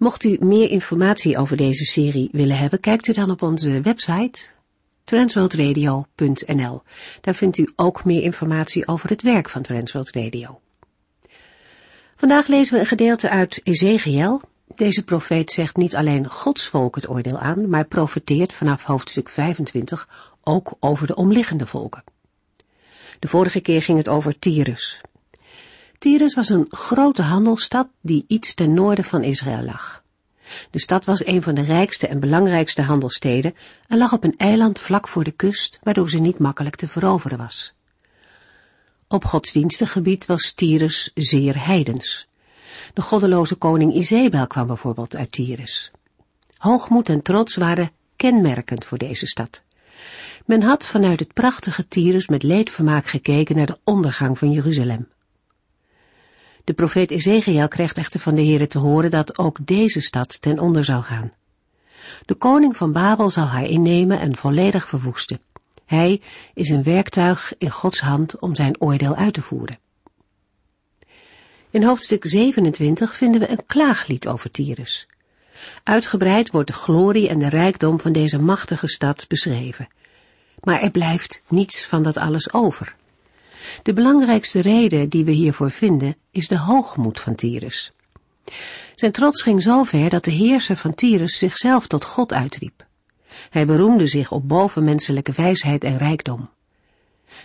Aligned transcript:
Mocht 0.00 0.24
u 0.24 0.36
meer 0.40 0.70
informatie 0.70 1.38
over 1.38 1.56
deze 1.56 1.84
serie 1.84 2.28
willen 2.32 2.58
hebben, 2.58 2.80
kijkt 2.80 3.06
u 3.06 3.12
dan 3.12 3.30
op 3.30 3.42
onze 3.42 3.80
website 3.80 4.46
transworldradio.nl. 5.04 6.82
Daar 7.20 7.34
vindt 7.34 7.58
u 7.58 7.68
ook 7.76 8.04
meer 8.04 8.22
informatie 8.22 8.88
over 8.88 9.08
het 9.08 9.22
werk 9.22 9.48
van 9.48 9.62
Transworld 9.62 10.10
Radio. 10.10 10.60
Vandaag 12.16 12.46
lezen 12.46 12.74
we 12.74 12.80
een 12.80 12.86
gedeelte 12.86 13.30
uit 13.30 13.60
Ezekiel. 13.62 14.40
Deze 14.74 15.04
profeet 15.04 15.50
zegt 15.50 15.76
niet 15.76 15.96
alleen 15.96 16.26
Gods 16.26 16.66
volk 16.66 16.94
het 16.94 17.08
oordeel 17.08 17.38
aan, 17.38 17.68
maar 17.68 17.84
profeteert 17.84 18.52
vanaf 18.52 18.84
hoofdstuk 18.84 19.28
25 19.28 20.08
ook 20.42 20.72
over 20.78 21.06
de 21.06 21.14
omliggende 21.14 21.66
volken. 21.66 22.04
De 23.18 23.28
vorige 23.28 23.60
keer 23.60 23.82
ging 23.82 23.98
het 23.98 24.08
over 24.08 24.38
Tyrus. 24.38 25.00
Tyrus 26.00 26.34
was 26.34 26.48
een 26.48 26.66
grote 26.68 27.22
handelsstad 27.22 27.88
die 28.00 28.24
iets 28.28 28.54
ten 28.54 28.74
noorden 28.74 29.04
van 29.04 29.22
Israël 29.22 29.62
lag. 29.62 30.02
De 30.70 30.80
stad 30.80 31.04
was 31.04 31.26
een 31.26 31.42
van 31.42 31.54
de 31.54 31.60
rijkste 31.60 32.06
en 32.06 32.20
belangrijkste 32.20 32.82
handelssteden 32.82 33.54
en 33.88 33.98
lag 33.98 34.12
op 34.12 34.24
een 34.24 34.34
eiland 34.36 34.78
vlak 34.78 35.08
voor 35.08 35.24
de 35.24 35.30
kust, 35.30 35.78
waardoor 35.82 36.10
ze 36.10 36.18
niet 36.18 36.38
makkelijk 36.38 36.76
te 36.76 36.88
veroveren 36.88 37.38
was. 37.38 37.74
Op 39.08 39.24
godsdienstig 39.24 39.92
gebied 39.92 40.26
was 40.26 40.52
Tyrus 40.52 41.10
zeer 41.14 41.64
heidens. 41.64 42.28
De 42.94 43.02
goddeloze 43.02 43.54
koning 43.54 43.94
Izebel 43.94 44.46
kwam 44.46 44.66
bijvoorbeeld 44.66 45.16
uit 45.16 45.32
Tyrus. 45.32 45.90
Hoogmoed 46.56 47.08
en 47.08 47.22
trots 47.22 47.56
waren 47.56 47.90
kenmerkend 48.16 48.84
voor 48.84 48.98
deze 48.98 49.26
stad. 49.26 49.62
Men 50.46 50.62
had 50.62 50.86
vanuit 50.86 51.20
het 51.20 51.32
prachtige 51.32 51.88
Tyrus 51.88 52.28
met 52.28 52.42
leedvermaak 52.42 53.06
gekeken 53.06 53.56
naar 53.56 53.66
de 53.66 53.78
ondergang 53.84 54.38
van 54.38 54.50
Jeruzalem. 54.50 55.08
De 56.70 56.76
profeet 56.76 57.10
Ezekiel 57.10 57.68
krijgt 57.68 57.98
echter 57.98 58.20
van 58.20 58.34
de 58.34 58.44
Heere 58.44 58.66
te 58.66 58.78
horen 58.78 59.10
dat 59.10 59.38
ook 59.38 59.66
deze 59.66 60.00
stad 60.00 60.42
ten 60.42 60.58
onder 60.58 60.84
zal 60.84 61.02
gaan. 61.02 61.32
De 62.26 62.34
koning 62.34 62.76
van 62.76 62.92
Babel 62.92 63.30
zal 63.30 63.44
haar 63.44 63.64
innemen 63.64 64.20
en 64.20 64.36
volledig 64.36 64.88
verwoesten. 64.88 65.40
Hij 65.86 66.20
is 66.54 66.68
een 66.68 66.82
werktuig 66.82 67.54
in 67.58 67.70
Gods 67.70 68.00
hand 68.00 68.38
om 68.38 68.54
zijn 68.54 68.80
oordeel 68.80 69.14
uit 69.14 69.34
te 69.34 69.42
voeren. 69.42 69.78
In 71.70 71.82
hoofdstuk 71.82 72.24
27 72.26 73.16
vinden 73.16 73.40
we 73.40 73.50
een 73.50 73.66
klaaglied 73.66 74.28
over 74.28 74.50
Tyrus. 74.50 75.08
Uitgebreid 75.82 76.50
wordt 76.50 76.68
de 76.68 76.74
glorie 76.74 77.28
en 77.28 77.38
de 77.38 77.48
rijkdom 77.48 78.00
van 78.00 78.12
deze 78.12 78.38
machtige 78.38 78.88
stad 78.88 79.28
beschreven. 79.28 79.88
Maar 80.60 80.80
er 80.80 80.90
blijft 80.90 81.42
niets 81.48 81.86
van 81.86 82.02
dat 82.02 82.16
alles 82.16 82.52
over. 82.52 82.96
De 83.82 83.92
belangrijkste 83.92 84.60
reden 84.60 85.08
die 85.08 85.24
we 85.24 85.32
hiervoor 85.32 85.70
vinden 85.70 86.16
is 86.30 86.48
de 86.48 86.58
hoogmoed 86.58 87.20
van 87.20 87.34
Tyrus. 87.34 87.92
Zijn 88.94 89.12
trots 89.12 89.42
ging 89.42 89.62
zo 89.62 89.82
ver 89.84 90.10
dat 90.10 90.24
de 90.24 90.30
heerser 90.30 90.76
van 90.76 90.94
Tyrus 90.94 91.38
zichzelf 91.38 91.86
tot 91.86 92.04
God 92.04 92.32
uitriep. 92.32 92.86
Hij 93.50 93.66
beroemde 93.66 94.06
zich 94.06 94.32
op 94.32 94.48
bovenmenselijke 94.48 95.32
wijsheid 95.32 95.84
en 95.84 95.98
rijkdom. 95.98 96.48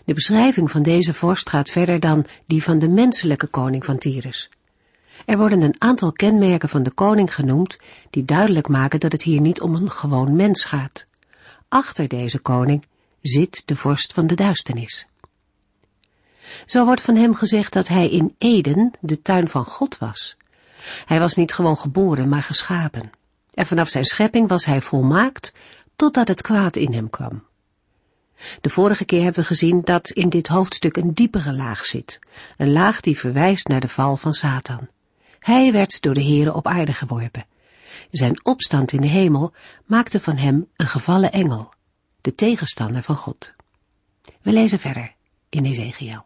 De 0.06 0.14
beschrijving 0.14 0.72
van 0.72 0.84
deze 0.84 1.14
vorst 1.14 1.50
gaat 1.50 1.70
verder 1.70 2.00
dan 2.00 2.26
die 2.46 2.64
van 2.64 2.80
de 2.80 2.88
menselijke 2.88 3.48
koning 3.48 3.86
van 3.86 3.98
Tyrus. 3.98 4.50
Er 5.26 5.38
worden 5.38 5.62
een 5.62 5.76
aantal 5.78 6.12
kenmerken 6.12 6.70
van 6.70 6.84
de 6.84 6.92
koning 6.92 7.34
genoemd 7.36 7.80
die 8.10 8.26
duidelijk 8.26 8.68
maken 8.68 9.00
dat 9.00 9.12
het 9.12 9.24
hier 9.24 9.42
niet 9.42 9.62
om 9.62 9.76
een 9.76 9.92
gewoon 9.92 10.36
mens 10.36 10.64
gaat. 10.64 11.08
Achter 11.68 12.08
deze 12.08 12.40
koning 12.40 12.86
zit 13.22 13.62
de 13.66 13.76
vorst 13.76 14.14
van 14.14 14.28
de 14.28 14.36
duisternis. 14.36 15.08
Zo 16.66 16.86
wordt 16.86 17.02
van 17.02 17.16
hem 17.16 17.36
gezegd 17.36 17.74
dat 17.74 17.88
hij 17.88 18.10
in 18.10 18.36
Eden 18.38 18.92
de 19.00 19.22
tuin 19.22 19.48
van 19.48 19.66
God 19.66 19.98
was. 19.98 20.38
Hij 21.06 21.20
was 21.20 21.36
niet 21.36 21.54
gewoon 21.54 21.78
geboren, 21.78 22.30
maar 22.30 22.44
geschapen. 22.44 23.12
En 23.54 23.66
vanaf 23.66 23.90
zijn 23.90 24.06
schepping 24.06 24.48
was 24.48 24.66
hij 24.66 24.82
volmaakt, 24.82 25.54
totdat 25.96 26.28
het 26.28 26.42
kwaad 26.42 26.76
in 26.76 26.94
hem 26.94 27.10
kwam. 27.10 27.44
De 28.62 28.70
vorige 28.70 29.06
keer 29.06 29.24
hebben 29.24 29.42
we 29.42 29.48
gezien 29.48 29.82
dat 29.84 30.10
in 30.10 30.28
dit 30.28 30.48
hoofdstuk 30.48 30.98
een 30.98 31.14
diepere 31.14 31.54
laag 31.54 31.86
zit, 31.86 32.20
een 32.58 32.72
laag 32.72 33.00
die 33.02 33.18
verwijst 33.18 33.68
naar 33.68 33.80
de 33.80 33.88
val 33.88 34.16
van 34.16 34.34
Satan. 34.34 34.88
Hij 35.40 35.72
werd 35.72 36.02
door 36.02 36.14
de 36.14 36.24
Here 36.24 36.54
op 36.54 36.68
aarde 36.68 36.94
geworpen. 36.94 37.46
Zijn 38.12 38.46
opstand 38.46 38.92
in 38.92 39.02
de 39.02 39.08
hemel 39.08 39.54
maakte 39.86 40.20
van 40.20 40.38
hem 40.38 40.68
een 40.76 40.88
gevallen 40.88 41.32
engel, 41.32 41.74
de 42.22 42.36
tegenstander 42.36 43.04
van 43.04 43.16
God. 43.16 43.54
We 44.42 44.52
lezen 44.52 44.80
verder 44.80 45.14
in 45.50 45.66
Ezekiel. 45.66 46.26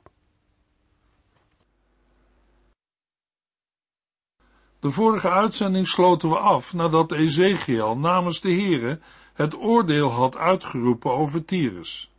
De 4.79 4.91
vorige 4.91 5.29
uitzending 5.29 5.87
sloten 5.87 6.29
we 6.29 6.37
af 6.37 6.73
nadat 6.73 7.11
Ezekiel 7.11 7.97
namens 7.97 8.41
de 8.41 8.53
Here 8.53 8.99
het 9.33 9.55
oordeel 9.55 10.09
had 10.09 10.37
uitgeroepen 10.37 11.11
over 11.11 11.45
Tyrus. 11.45 12.11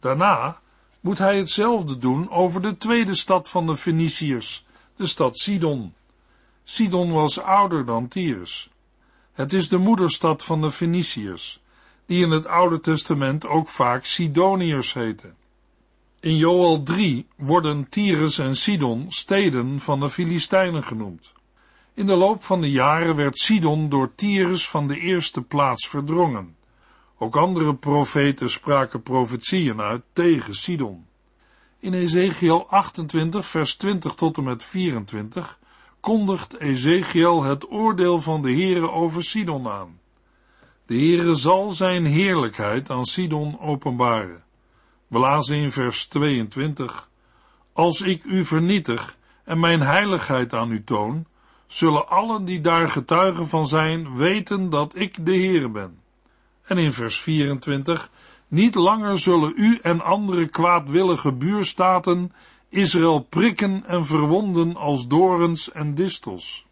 Daarna 0.00 0.60
moet 1.00 1.18
hij 1.18 1.36
hetzelfde 1.36 1.98
doen 1.98 2.30
over 2.30 2.62
de 2.62 2.76
tweede 2.76 3.14
stad 3.14 3.48
van 3.48 3.66
de 3.66 3.76
Feniciërs, 3.76 4.64
de 4.96 5.06
stad 5.06 5.38
Sidon. 5.38 5.94
Sidon 6.64 7.12
was 7.12 7.40
ouder 7.40 7.84
dan 7.84 8.08
Tyrus. 8.08 8.70
Het 9.32 9.52
is 9.52 9.68
de 9.68 9.78
moederstad 9.78 10.44
van 10.44 10.60
de 10.60 10.70
Feniciërs, 10.70 11.60
die 12.06 12.24
in 12.24 12.30
het 12.30 12.46
Oude 12.46 12.80
Testament 12.80 13.46
ook 13.46 13.68
vaak 13.68 14.04
Sidoniërs 14.04 14.92
heten. 14.92 15.36
In 16.20 16.36
Joel 16.36 16.82
3 16.82 17.26
worden 17.36 17.88
Tyrus 17.88 18.38
en 18.38 18.56
Sidon 18.56 19.06
steden 19.08 19.80
van 19.80 20.00
de 20.00 20.10
Filistijnen 20.10 20.84
genoemd. 20.84 21.32
In 21.94 22.06
de 22.06 22.14
loop 22.14 22.42
van 22.42 22.60
de 22.60 22.70
jaren 22.70 23.16
werd 23.16 23.38
Sidon 23.38 23.88
door 23.88 24.14
Tyrus 24.14 24.68
van 24.68 24.86
de 24.86 24.98
eerste 24.98 25.42
plaats 25.42 25.88
verdrongen. 25.88 26.56
Ook 27.18 27.36
andere 27.36 27.74
profeten 27.74 28.50
spraken 28.50 29.02
profetieën 29.02 29.80
uit 29.80 30.02
tegen 30.12 30.54
Sidon. 30.54 31.06
In 31.78 31.94
Ezekiel 31.94 32.66
28 32.68 33.46
vers 33.46 33.76
20 33.76 34.14
tot 34.14 34.36
en 34.36 34.44
met 34.44 34.64
24 34.64 35.58
kondigt 36.00 36.58
Ezekiel 36.58 37.42
het 37.42 37.70
oordeel 37.70 38.20
van 38.20 38.42
de 38.42 38.52
Heere 38.52 38.90
over 38.90 39.24
Sidon 39.24 39.68
aan. 39.68 40.00
De 40.86 40.94
Heere 40.94 41.34
zal 41.34 41.70
zijn 41.70 42.04
heerlijkheid 42.04 42.90
aan 42.90 43.04
Sidon 43.04 43.60
openbaren. 43.60 44.44
We 45.06 45.44
in 45.50 45.72
vers 45.72 46.06
22, 46.06 47.08
Als 47.72 48.00
ik 48.00 48.24
u 48.24 48.44
vernietig 48.44 49.16
en 49.44 49.60
mijn 49.60 49.80
heiligheid 49.80 50.54
aan 50.54 50.70
u 50.70 50.84
toon, 50.84 51.26
zullen 51.72 52.08
allen 52.08 52.44
die 52.44 52.60
daar 52.60 52.88
getuigen 52.88 53.48
van 53.48 53.66
zijn 53.66 54.16
weten 54.16 54.70
dat 54.70 54.96
ik 54.96 55.26
de 55.26 55.34
Heere 55.34 55.68
ben. 55.68 55.98
En 56.62 56.78
in 56.78 56.92
vers 56.92 57.20
24, 57.20 58.10
niet 58.48 58.74
langer 58.74 59.18
zullen 59.18 59.52
u 59.56 59.78
en 59.82 60.00
andere 60.00 60.46
kwaadwillige 60.46 61.32
buurstaten 61.32 62.32
Israël 62.68 63.20
prikken 63.20 63.84
en 63.86 64.06
verwonden 64.06 64.76
als 64.76 65.06
dorens 65.06 65.72
en 65.72 65.94
distels. 65.94 66.66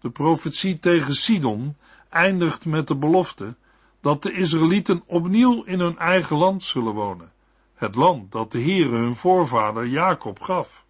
De 0.00 0.10
profetie 0.10 0.78
tegen 0.78 1.14
Sidon 1.14 1.76
eindigt 2.08 2.64
met 2.64 2.88
de 2.88 2.96
belofte 2.96 3.54
dat 4.00 4.22
de 4.22 4.32
Israëlieten 4.32 5.02
opnieuw 5.06 5.62
in 5.62 5.80
hun 5.80 5.98
eigen 5.98 6.36
land 6.36 6.62
zullen 6.62 6.94
wonen, 6.94 7.32
het 7.74 7.94
land 7.94 8.32
dat 8.32 8.52
de 8.52 8.60
Heere 8.60 8.96
hun 8.96 9.16
voorvader 9.16 9.86
Jacob 9.86 10.40
gaf. 10.40 10.85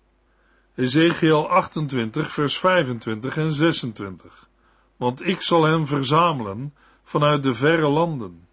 Ezekiel 0.77 1.49
28, 1.49 2.33
vers 2.33 2.59
25 2.59 3.37
en 3.37 3.53
26. 3.53 4.49
Want 4.97 5.27
ik 5.27 5.43
zal 5.43 5.65
hen 5.65 5.87
verzamelen 5.87 6.75
vanuit 7.03 7.43
de 7.43 7.55
verre 7.55 7.89
landen, 7.89 8.49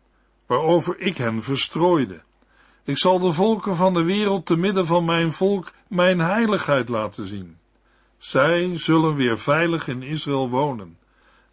waarover 0.46 1.00
ik 1.00 1.18
hen 1.18 1.42
verstrooide. 1.42 2.22
Ik 2.84 2.98
zal 2.98 3.20
de 3.20 3.32
volken 3.32 3.76
van 3.76 3.94
de 3.94 4.04
wereld 4.04 4.46
te 4.46 4.56
midden 4.56 4.86
van 4.86 5.06
mijn 5.06 5.32
volk 5.32 5.72
mijn 5.88 6.20
heiligheid 6.20 6.90
laten 6.90 7.28
zien. 7.28 7.58
Zij 8.18 8.76
zullen 8.76 9.16
weer 9.16 9.38
veilig 9.38 9.88
in 9.88 10.02
Israël 10.02 10.50
wonen, 10.50 10.98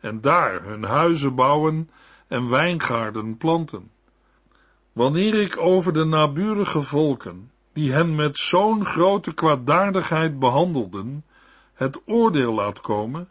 en 0.01 0.21
daar 0.21 0.63
hun 0.63 0.83
huizen 0.85 1.35
bouwen 1.35 1.91
en 2.29 2.49
wijngaarden 2.49 3.37
planten. 3.37 3.91
Wanneer 4.93 5.35
ik 5.35 5.61
over 5.61 5.93
de 5.93 6.05
naburige 6.05 6.83
volken, 6.83 7.51
die 7.73 7.93
hen 7.93 8.15
met 8.15 8.39
zo'n 8.39 8.85
grote 8.85 9.35
kwaadaardigheid 9.35 10.39
behandelden, 10.39 11.25
het 11.75 12.03
oordeel 12.07 12.55
laat 12.55 12.81
komen, 12.81 13.29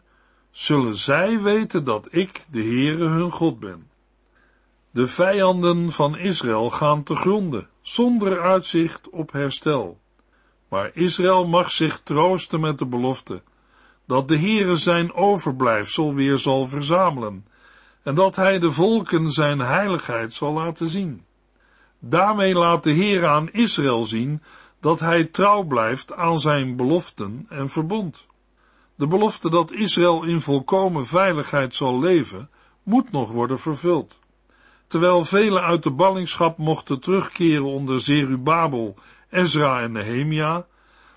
zullen 0.50 0.96
zij 0.96 1.40
weten 1.40 1.84
dat 1.84 2.08
ik, 2.10 2.44
de 2.50 2.62
Heere, 2.62 3.04
hun 3.04 3.30
God 3.30 3.58
ben. 3.58 3.90
De 4.90 5.06
vijanden 5.06 5.90
van 5.90 6.16
Israël 6.16 6.70
gaan 6.70 7.02
te 7.02 7.14
gronden, 7.14 7.68
zonder 7.80 8.40
uitzicht 8.40 9.10
op 9.10 9.32
herstel. 9.32 10.00
Maar 10.68 10.90
Israël 10.94 11.46
mag 11.46 11.70
zich 11.70 12.00
troosten 12.00 12.60
met 12.60 12.78
de 12.78 12.86
belofte 12.86 13.42
dat 14.10 14.28
de 14.28 14.38
Heere 14.38 14.76
zijn 14.76 15.12
overblijfsel 15.12 16.14
weer 16.14 16.38
zal 16.38 16.66
verzamelen 16.66 17.46
en 18.02 18.14
dat 18.14 18.36
hij 18.36 18.58
de 18.58 18.70
volken 18.70 19.30
zijn 19.30 19.58
heiligheid 19.58 20.32
zal 20.32 20.52
laten 20.52 20.88
zien. 20.88 21.24
Daarmee 22.00 22.54
laat 22.54 22.84
de 22.84 22.90
Heer 22.90 23.26
aan 23.26 23.50
Israël 23.50 24.02
zien 24.02 24.42
dat 24.80 25.00
hij 25.00 25.24
trouw 25.24 25.62
blijft 25.62 26.14
aan 26.14 26.38
zijn 26.38 26.76
beloften 26.76 27.46
en 27.48 27.68
verbond. 27.68 28.26
De 28.94 29.06
belofte 29.06 29.50
dat 29.50 29.72
Israël 29.72 30.24
in 30.24 30.40
volkomen 30.40 31.06
veiligheid 31.06 31.74
zal 31.74 32.00
leven, 32.00 32.50
moet 32.82 33.10
nog 33.12 33.30
worden 33.30 33.58
vervuld. 33.58 34.18
Terwijl 34.86 35.24
velen 35.24 35.62
uit 35.62 35.82
de 35.82 35.90
ballingschap 35.90 36.58
mochten 36.58 37.00
terugkeren 37.00 37.64
onder 37.64 38.00
Zerubabel, 38.00 38.94
Ezra 39.30 39.80
en 39.80 39.92
Nehemia, 39.92 40.66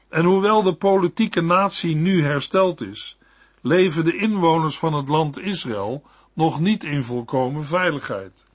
en 0.09 0.25
hoewel 0.25 0.63
de 0.63 0.73
politieke 0.73 1.41
natie 1.41 1.95
nu 1.95 2.23
hersteld 2.23 2.81
is, 2.81 3.17
leven 3.61 4.05
de 4.05 4.17
inwoners 4.17 4.77
van 4.77 4.93
het 4.93 5.07
land 5.07 5.39
Israël 5.39 6.03
nog 6.33 6.59
niet 6.59 6.83
in 6.83 7.03
volkomen 7.03 7.65
veiligheid. 7.65 8.45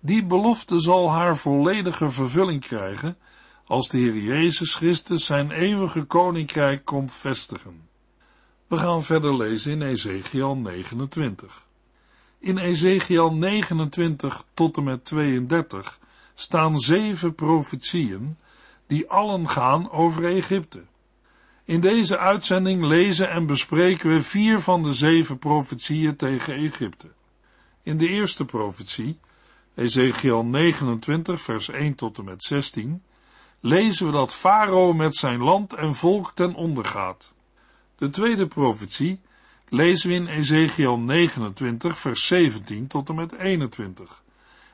Die 0.00 0.24
belofte 0.24 0.80
zal 0.80 1.10
haar 1.10 1.36
volledige 1.36 2.10
vervulling 2.10 2.60
krijgen 2.60 3.16
als 3.64 3.88
de 3.88 3.98
Heer 3.98 4.16
Jezus 4.16 4.74
Christus 4.74 5.26
zijn 5.26 5.50
eeuwige 5.50 6.04
koninkrijk 6.04 6.84
komt 6.84 7.12
vestigen. 7.12 7.88
We 8.66 8.78
gaan 8.78 9.04
verder 9.04 9.36
lezen 9.36 9.72
in 9.72 9.82
Ezekiel 9.82 10.56
29. 10.56 11.66
In 12.38 12.58
Ezekiel 12.58 13.32
29 13.32 14.44
tot 14.54 14.76
en 14.76 14.84
met 14.84 15.04
32 15.04 15.98
staan 16.34 16.78
zeven 16.78 17.34
profetieën 17.34 18.36
die 18.86 19.08
allen 19.08 19.48
gaan 19.48 19.90
over 19.90 20.24
Egypte. 20.24 20.82
In 21.64 21.80
deze 21.80 22.18
uitzending 22.18 22.84
lezen 22.84 23.30
en 23.30 23.46
bespreken 23.46 24.10
we 24.10 24.22
vier 24.22 24.60
van 24.60 24.82
de 24.82 24.92
zeven 24.92 25.38
profetieën 25.38 26.16
tegen 26.16 26.54
Egypte. 26.54 27.08
In 27.82 27.98
de 27.98 28.08
eerste 28.08 28.44
profetie, 28.44 29.18
Ezekiel 29.74 30.44
29, 30.44 31.42
vers 31.42 31.68
1 31.68 31.94
tot 31.94 32.18
en 32.18 32.24
met 32.24 32.44
16, 32.44 33.02
lezen 33.60 34.06
we 34.06 34.12
dat 34.12 34.34
Farao 34.34 34.92
met 34.92 35.14
zijn 35.14 35.38
land 35.38 35.72
en 35.72 35.94
volk 35.94 36.32
ten 36.34 36.54
onder 36.54 36.84
gaat. 36.84 37.32
De 37.96 38.10
tweede 38.10 38.46
profetie 38.46 39.20
lezen 39.68 40.08
we 40.08 40.14
in 40.14 40.26
Ezekiel 40.26 40.98
29, 40.98 41.98
vers 41.98 42.26
17 42.26 42.86
tot 42.86 43.08
en 43.08 43.14
met 43.14 43.32
21, 43.32 44.22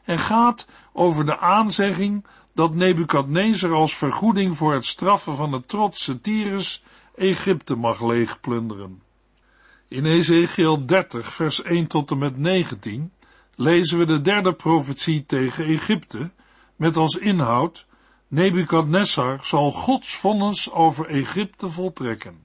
en 0.05 0.19
gaat 0.19 0.69
over 0.93 1.27
de 1.27 1.39
aanzegging 1.39 2.25
dat 2.55 2.75
Nebukadnezar 2.75 3.73
als 3.73 3.97
vergoeding 3.97 4.57
voor 4.57 4.73
het 4.73 4.85
straffen 4.85 5.37
van 5.37 5.51
de 5.51 5.65
trotse 5.67 6.21
Tyrus 6.21 6.83
Egypte 7.15 7.75
mag 7.75 8.03
leegplunderen. 8.03 9.03
In 9.89 10.05
Ezekiel 10.05 10.87
30, 10.87 11.35
vers 11.35 11.63
1 11.63 11.87
tot 11.87 12.11
en 12.11 12.19
met 12.19 12.37
19 12.37 13.13
lezen 13.57 13.99
we 13.99 14.05
de 14.05 14.21
derde 14.21 14.53
profetie 14.53 15.27
tegen 15.27 15.65
Egypte, 15.65 16.31
met 16.77 16.97
als 16.97 17.19
inhoud 17.19 17.87
Nebukadnessar 18.29 19.39
zal 19.43 19.73
Gods 19.73 20.17
vonnis 20.17 20.71
over 20.71 21.07
Egypte 21.07 21.69
voltrekken. 21.69 22.45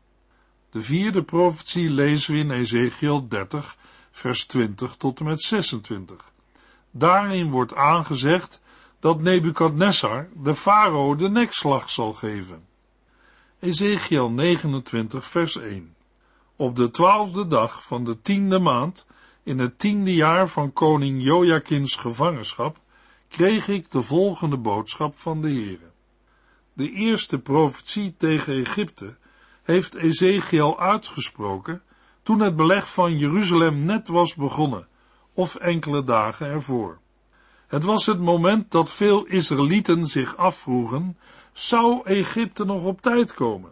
De 0.69 0.81
vierde 0.81 1.24
profetie 1.24 1.90
lezen 1.90 2.34
we 2.34 2.40
in 2.40 2.52
Ezekiel 2.52 3.28
30, 3.28 3.78
vers 4.12 4.46
20 4.46 4.96
tot 4.96 5.19
en 5.19 5.25
met 5.25 5.42
26. 5.42 6.31
Daarin 6.92 7.50
wordt 7.50 7.75
aangezegd 7.75 8.62
dat 9.00 9.22
Nebukadnessar 9.22 10.28
de 10.36 10.56
farao 10.56 11.16
de 11.16 11.30
nekslag 11.30 11.90
zal 11.90 12.13
geven. 12.13 12.66
Ezekiel 13.60 14.30
29, 14.30 15.25
vers 15.25 15.58
1. 15.58 15.96
Op 16.56 16.75
de 16.75 16.90
twaalfde 16.90 17.48
dag 17.48 17.86
van 17.86 18.04
de 18.04 18.22
tiende 18.22 18.60
maand, 18.60 19.06
in 19.44 19.60
het 19.60 19.80
tiende 19.80 20.14
jaar 20.14 20.48
van 20.48 20.74
koning 20.74 21.24
Joachins 21.24 21.96
gevangenschap, 21.96 22.78
kreeg 23.28 23.68
ik 23.68 23.92
de 23.92 24.02
volgende 24.02 24.58
boodschap 24.58 25.16
van 25.16 25.42
de 25.42 25.48
Heere. 25.48 25.92
De 26.74 26.92
eerste 26.92 27.40
profetie 27.40 28.16
tegen 28.18 28.54
Egypte 28.54 29.18
heeft 29.64 29.96
Ezekiel 29.96 30.80
uitgesproken 30.80 31.82
toen 32.24 32.40
het 32.40 32.56
beleg 32.56 32.92
van 32.92 33.18
Jeruzalem 33.18 33.86
net 33.86 34.08
was 34.08 34.36
begonnen, 34.36 34.88
of 35.34 35.56
enkele 35.56 36.04
dagen 36.04 36.48
ervoor. 36.48 37.00
Het 37.68 37.84
was 37.84 38.06
het 38.06 38.20
moment 38.20 38.72
dat 38.72 38.92
veel 38.92 39.26
Israëlieten 39.26 40.06
zich 40.06 40.38
afvroegen 40.38 41.18
zou 41.54 42.02
Egypte 42.04 42.66
nog 42.66 42.84
op 42.84 43.02
tijd 43.02 43.34
komen? 43.34 43.72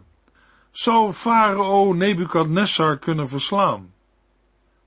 Zou 0.70 1.12
farao 1.12 1.92
Nebukadnessar 1.92 2.98
kunnen 2.98 3.28
verslaan? 3.28 3.92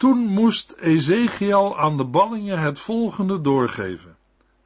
Toen 0.04 0.28
moest 0.28 0.72
Ezekiel 0.72 1.80
aan 1.80 1.98
de 1.98 2.06
ballingen 2.06 2.60
het 2.60 2.80
volgende 2.80 3.42
doorgeven. 3.42 4.18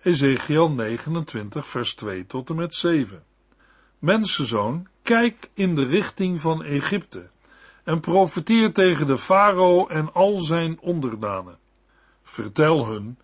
Ezekiel 0.02 0.72
29 0.72 1.68
vers 1.68 1.96
2 1.96 2.26
tot 2.26 2.50
en 2.50 2.56
met 2.56 2.76
7. 2.76 3.24
Mensenzoon, 4.00 4.88
kijk 5.02 5.50
in 5.54 5.76
de 5.76 5.86
richting 5.86 6.40
van 6.40 6.64
Egypte 6.64 7.30
en 7.84 8.00
profeteer 8.00 8.74
tegen 8.74 9.08
de 9.08 9.18
farao 9.18 9.88
en 9.88 10.14
al 10.14 10.38
zijn 10.38 10.80
onderdanen. 10.80 11.58
Vertel 12.24 12.88
hun 12.88 13.18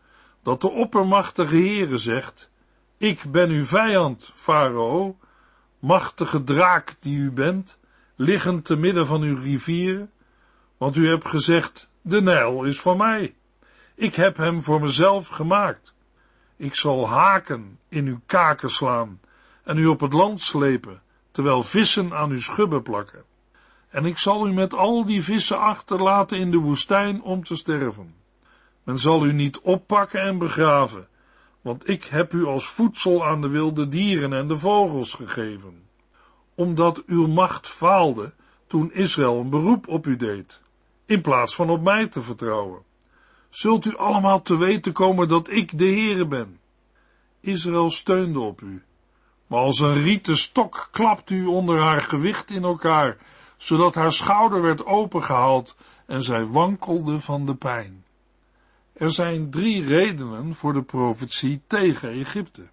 dat 0.44 0.62
de 0.62 0.72
oppermachtige 0.72 1.56
Heere 1.56 1.98
zegt, 1.98 2.50
ik 2.98 3.24
ben 3.32 3.50
uw 3.50 3.66
vijand, 3.66 4.32
Farao, 4.34 5.18
machtige 5.80 6.44
draak 6.44 6.96
die 7.00 7.18
u 7.18 7.32
bent, 7.32 7.80
liggend 8.16 8.66
te 8.66 8.76
midden 8.76 9.06
van 9.06 9.22
uw 9.22 9.36
rivieren, 9.42 10.12
want 10.78 10.96
u 10.96 11.08
hebt 11.08 11.28
gezegd, 11.28 11.92
de 12.06 12.22
Nijl 12.22 12.64
is 12.64 12.82
van 12.82 12.98
mij. 12.98 13.36
Ik 13.96 14.16
heb 14.16 14.38
hem 14.38 14.64
voor 14.64 14.82
mezelf 14.82 15.28
gemaakt. 15.28 15.94
Ik 16.56 16.76
zal 16.76 17.08
haken 17.10 17.80
in 17.88 18.06
uw 18.06 18.20
kaken 18.26 18.70
slaan 18.70 19.20
en 19.64 19.78
u 19.78 19.86
op 19.86 20.00
het 20.00 20.14
land 20.14 20.42
slepen, 20.42 21.02
terwijl 21.32 21.64
vissen 21.64 22.14
aan 22.14 22.30
uw 22.30 22.40
schubben 22.40 22.84
plakken. 22.84 23.24
En 23.90 24.06
ik 24.06 24.18
zal 24.18 24.48
u 24.48 24.54
met 24.54 24.74
al 24.74 25.06
die 25.06 25.24
vissen 25.24 25.60
achterlaten 25.60 26.38
in 26.38 26.52
de 26.52 26.58
woestijn 26.58 27.22
om 27.22 27.44
te 27.44 27.56
sterven. 27.56 28.16
Men 28.84 28.98
zal 28.98 29.26
u 29.26 29.34
niet 29.34 29.60
oppakken 29.60 30.22
en 30.22 30.38
begraven, 30.38 31.08
want 31.62 31.90
ik 31.90 32.04
heb 32.04 32.34
u 32.34 32.46
als 32.46 32.68
voedsel 32.68 33.26
aan 33.26 33.42
de 33.42 33.48
wilde 33.48 33.88
dieren 33.88 34.34
en 34.34 34.48
de 34.48 34.58
vogels 34.58 35.14
gegeven, 35.14 35.84
omdat 36.56 37.04
uw 37.06 37.28
macht 37.28 37.68
faalde 37.68 38.34
toen 38.68 38.94
Israël 38.94 39.40
een 39.40 39.50
beroep 39.50 39.88
op 39.88 40.08
u 40.08 40.16
deed, 40.16 40.62
in 41.06 41.22
plaats 41.22 41.56
van 41.56 41.70
op 41.70 41.82
mij 41.82 42.08
te 42.08 42.22
vertrouwen. 42.22 42.82
Zult 43.50 43.86
u 43.86 43.98
allemaal 43.98 44.42
te 44.42 44.58
weten 44.58 44.94
komen 44.94 45.28
dat 45.28 45.50
ik 45.50 45.78
de 45.78 45.86
Heere 45.86 46.28
ben. 46.28 46.60
Israël 47.40 47.90
steunde 47.90 48.40
op 48.40 48.62
u, 48.62 48.84
maar 49.48 49.60
als 49.60 49.80
een 49.80 50.04
rieten 50.04 50.38
stok 50.38 50.88
klapt 50.92 51.30
u 51.30 51.46
onder 51.46 51.80
haar 51.80 52.02
gewicht 52.02 52.52
in 52.52 52.64
elkaar, 52.64 53.18
zodat 53.58 53.96
haar 53.96 54.12
schouder 54.12 54.62
werd 54.62 54.86
opengehaald 54.86 55.76
en 56.06 56.24
zij 56.24 56.46
wankelde 56.46 57.20
van 57.20 57.46
de 57.46 57.56
pijn. 57.56 58.06
Er 58.94 59.12
zijn 59.12 59.50
drie 59.50 59.86
redenen 59.86 60.54
voor 60.54 60.74
de 60.74 60.84
profetie 60.84 61.62
tegen 61.68 62.10
Egypte. 62.10 62.70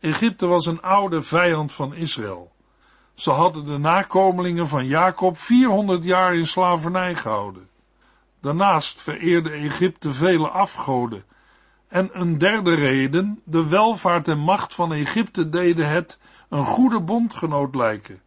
Egypte 0.00 0.46
was 0.46 0.66
een 0.66 0.82
oude 0.82 1.22
vijand 1.22 1.72
van 1.72 1.94
Israël. 1.94 2.55
Ze 3.16 3.30
hadden 3.30 3.64
de 3.64 3.78
nakomelingen 3.78 4.68
van 4.68 4.86
Jacob 4.86 5.38
400 5.38 6.04
jaar 6.04 6.34
in 6.34 6.46
slavernij 6.46 7.14
gehouden. 7.14 7.68
Daarnaast 8.40 9.00
vereerde 9.00 9.50
Egypte 9.50 10.12
vele 10.12 10.48
afgoden. 10.48 11.22
En 11.88 12.08
een 12.12 12.38
derde 12.38 12.74
reden, 12.74 13.40
de 13.44 13.68
welvaart 13.68 14.28
en 14.28 14.38
macht 14.38 14.74
van 14.74 14.92
Egypte 14.92 15.48
deden 15.48 15.88
het 15.88 16.18
een 16.48 16.64
goede 16.64 17.00
bondgenoot 17.00 17.74
lijken. 17.74 18.20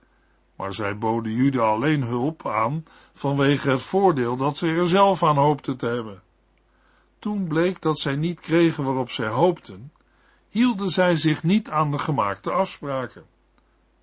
Maar 0.56 0.74
zij 0.74 0.98
boden 0.98 1.32
Juda 1.32 1.62
alleen 1.62 2.04
hulp 2.04 2.48
aan 2.48 2.86
vanwege 3.14 3.70
het 3.70 3.82
voordeel 3.82 4.36
dat 4.36 4.58
ze 4.58 4.68
er 4.68 4.88
zelf 4.88 5.24
aan 5.24 5.38
hoopten 5.38 5.78
te 5.78 5.88
hebben. 5.88 6.22
Toen 7.20 7.48
bleek 7.48 7.82
dat 7.82 8.00
zij 8.00 8.16
niet 8.16 8.40
kregen 8.40 8.84
waarop 8.84 9.12
zij 9.12 9.28
hoopten, 9.28 9.92
hielden 10.50 10.90
zij 10.90 11.16
zich 11.16 11.44
niet 11.44 11.70
aan 11.70 11.92
de 11.92 12.00
gemaakte 12.00 12.52
afspraken. 12.52 13.24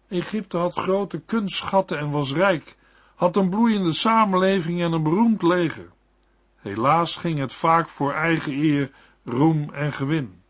Egypte 0.09 0.57
had 0.57 0.75
grote 0.75 1.19
kunstschatten 1.19 1.99
en 1.99 2.11
was 2.11 2.33
rijk, 2.33 2.77
had 3.15 3.37
een 3.37 3.49
bloeiende 3.49 3.93
samenleving 3.93 4.83
en 4.83 4.93
een 4.93 5.03
beroemd 5.03 5.43
leger. 5.43 5.89
Helaas 6.57 7.17
ging 7.17 7.39
het 7.39 7.53
vaak 7.53 7.89
voor 7.89 8.13
eigen 8.13 8.53
eer, 8.53 8.91
roem 9.25 9.73
en 9.73 9.93
gewin. 9.93 10.43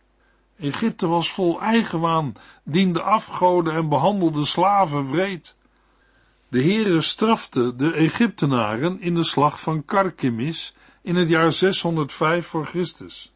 Egypte 0.59 1.07
was 1.07 1.33
vol 1.33 1.61
eigenwaan, 1.61 2.33
diende 2.65 3.01
afgoden 3.01 3.75
en 3.75 3.89
behandelde 3.89 4.45
slaven 4.45 5.11
wreed. 5.11 5.57
De 6.49 6.63
Heere 6.63 7.01
strafte 7.01 7.77
de 7.77 7.93
Egyptenaren 7.93 9.01
in 9.01 9.15
de 9.15 9.25
slag 9.25 9.61
van 9.61 9.85
Karkimis 9.85 10.75
in 11.03 11.17
het 11.17 11.29
jaar 11.29 11.53
605 11.53 12.47
voor 12.47 12.67
Christus. 12.67 13.33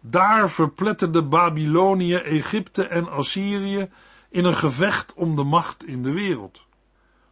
Daar 0.00 0.50
verpletterde 0.50 1.22
Babylonië, 1.22 2.14
Egypte 2.14 2.84
en 2.84 3.10
Assyrië 3.10 3.88
in 4.30 4.44
een 4.44 4.56
gevecht 4.56 5.14
om 5.14 5.36
de 5.36 5.44
macht 5.44 5.84
in 5.86 6.02
de 6.02 6.12
wereld. 6.12 6.66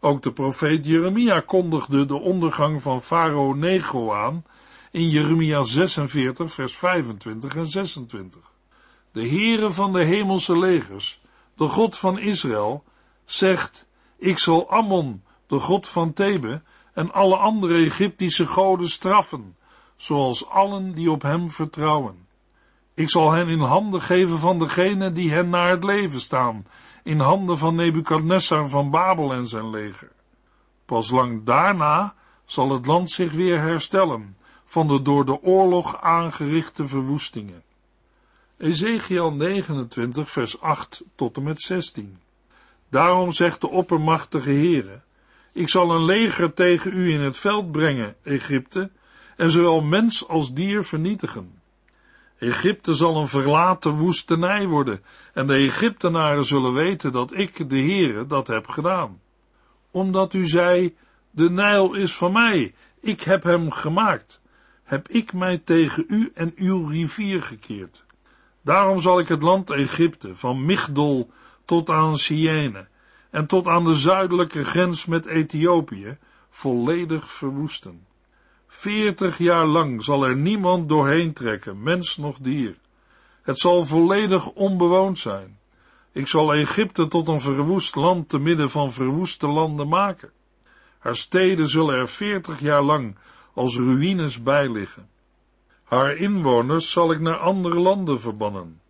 Ook 0.00 0.22
de 0.22 0.32
profeet 0.32 0.86
Jeremia 0.86 1.40
kondigde 1.40 2.06
de 2.06 2.20
ondergang 2.20 2.82
van 2.82 3.02
Farao 3.02 3.52
Nego 3.52 4.12
aan 4.12 4.44
in 4.90 5.08
Jeremia 5.08 5.62
46 5.62 6.52
vers 6.52 6.76
25 6.76 7.56
en 7.56 7.66
26. 7.66 8.40
De 9.12 9.28
Heere 9.28 9.70
van 9.70 9.92
de 9.92 10.04
hemelse 10.04 10.58
legers, 10.58 11.20
de 11.56 11.68
God 11.68 11.96
van 11.96 12.18
Israël, 12.18 12.84
zegt, 13.24 13.88
ik 14.18 14.38
zal 14.38 14.70
Ammon, 14.70 15.22
de 15.46 15.58
God 15.58 15.88
van 15.88 16.12
Thebe, 16.12 16.62
en 16.92 17.12
alle 17.12 17.36
andere 17.36 17.84
Egyptische 17.84 18.46
goden 18.46 18.88
straffen, 18.88 19.56
zoals 19.96 20.48
allen 20.48 20.94
die 20.94 21.10
op 21.10 21.22
hem 21.22 21.50
vertrouwen. 21.50 22.26
Ik 22.94 23.10
zal 23.10 23.32
hen 23.32 23.48
in 23.48 23.60
handen 23.60 24.00
geven 24.00 24.38
van 24.38 24.58
degenen 24.58 25.14
die 25.14 25.32
hen 25.32 25.48
naar 25.48 25.70
het 25.70 25.84
leven 25.84 26.20
staan, 26.20 26.66
in 27.06 27.20
handen 27.20 27.58
van 27.58 27.75
Nebukadnessar 27.75 28.68
van 28.68 28.90
Babel 28.90 29.32
en 29.32 29.46
zijn 29.46 29.70
leger. 29.70 30.10
Pas 30.84 31.10
lang 31.10 31.44
daarna 31.44 32.14
zal 32.44 32.70
het 32.70 32.86
land 32.86 33.10
zich 33.10 33.32
weer 33.32 33.60
herstellen 33.60 34.36
van 34.64 34.88
de 34.88 35.02
door 35.02 35.25
de 35.25 35.42
oorlog 35.42 36.00
aangerichte 36.00 36.86
verwoestingen. 36.86 37.62
Ezekiel 38.56 39.32
29 39.32 40.30
vers 40.30 40.60
8 40.60 41.02
tot 41.14 41.36
en 41.36 41.42
met 41.42 41.60
16 41.60 42.18
Daarom 42.88 43.32
zegt 43.32 43.60
de 43.60 43.68
oppermachtige 43.68 44.50
Heere, 44.50 45.02
ik 45.52 45.68
zal 45.68 45.90
een 45.90 46.04
leger 46.04 46.54
tegen 46.54 46.92
u 46.92 47.12
in 47.12 47.20
het 47.20 47.36
veld 47.36 47.72
brengen, 47.72 48.16
Egypte, 48.22 48.90
en 49.36 49.50
zowel 49.50 49.80
mens 49.80 50.28
als 50.28 50.52
dier 50.52 50.84
vernietigen. 50.84 51.55
Egypte 52.38 52.94
zal 52.94 53.16
een 53.16 53.28
verlaten 53.28 53.92
woestenij 53.92 54.66
worden, 54.66 55.02
en 55.32 55.46
de 55.46 55.54
Egyptenaren 55.54 56.44
zullen 56.44 56.72
weten 56.72 57.12
dat 57.12 57.38
ik, 57.38 57.70
de 57.70 57.80
Heere, 57.80 58.26
dat 58.26 58.46
heb 58.46 58.68
gedaan. 58.68 59.20
Omdat 59.90 60.34
u 60.34 60.46
zei, 60.46 60.96
de 61.30 61.50
Nijl 61.50 61.94
is 61.94 62.14
van 62.16 62.32
mij, 62.32 62.74
ik 63.00 63.20
heb 63.20 63.42
hem 63.42 63.70
gemaakt, 63.70 64.40
heb 64.84 65.08
ik 65.08 65.32
mij 65.32 65.58
tegen 65.58 66.04
u 66.08 66.30
en 66.34 66.52
uw 66.56 66.86
rivier 66.86 67.42
gekeerd. 67.42 68.04
Daarom 68.62 69.00
zal 69.00 69.18
ik 69.18 69.28
het 69.28 69.42
land 69.42 69.70
Egypte, 69.70 70.36
van 70.36 70.64
Migdol 70.64 71.30
tot 71.64 71.90
aan 71.90 72.16
Siene, 72.16 72.86
en 73.30 73.46
tot 73.46 73.66
aan 73.66 73.84
de 73.84 73.94
zuidelijke 73.94 74.64
grens 74.64 75.06
met 75.06 75.26
Ethiopië, 75.26 76.18
volledig 76.50 77.32
verwoesten. 77.32 78.05
Veertig 78.76 79.38
jaar 79.38 79.66
lang 79.66 80.04
zal 80.04 80.26
er 80.26 80.37
niemand 80.37 80.88
doorheen 80.88 81.33
trekken, 81.33 81.83
mens 81.83 82.16
noch 82.16 82.37
dier. 82.40 82.76
Het 83.42 83.59
zal 83.59 83.85
volledig 83.85 84.50
onbewoond 84.50 85.18
zijn. 85.18 85.59
Ik 86.12 86.26
zal 86.26 86.54
Egypte 86.54 87.09
tot 87.09 87.28
een 87.28 87.40
verwoest 87.40 87.95
land 87.95 88.28
te 88.28 88.38
midden 88.38 88.71
van 88.71 88.92
verwoeste 88.92 89.49
landen 89.49 89.88
maken. 89.88 90.30
Haar 90.99 91.16
steden 91.16 91.68
zullen 91.68 91.97
er 91.97 92.09
veertig 92.09 92.61
jaar 92.61 92.83
lang 92.83 93.16
als 93.54 93.76
ruïnes 93.76 94.42
bijliggen. 94.42 95.09
Haar 95.85 96.16
inwoners 96.16 96.90
zal 96.90 97.12
ik 97.12 97.21
naar 97.21 97.38
andere 97.38 97.78
landen 97.78 98.21
verbannen. 98.21 98.80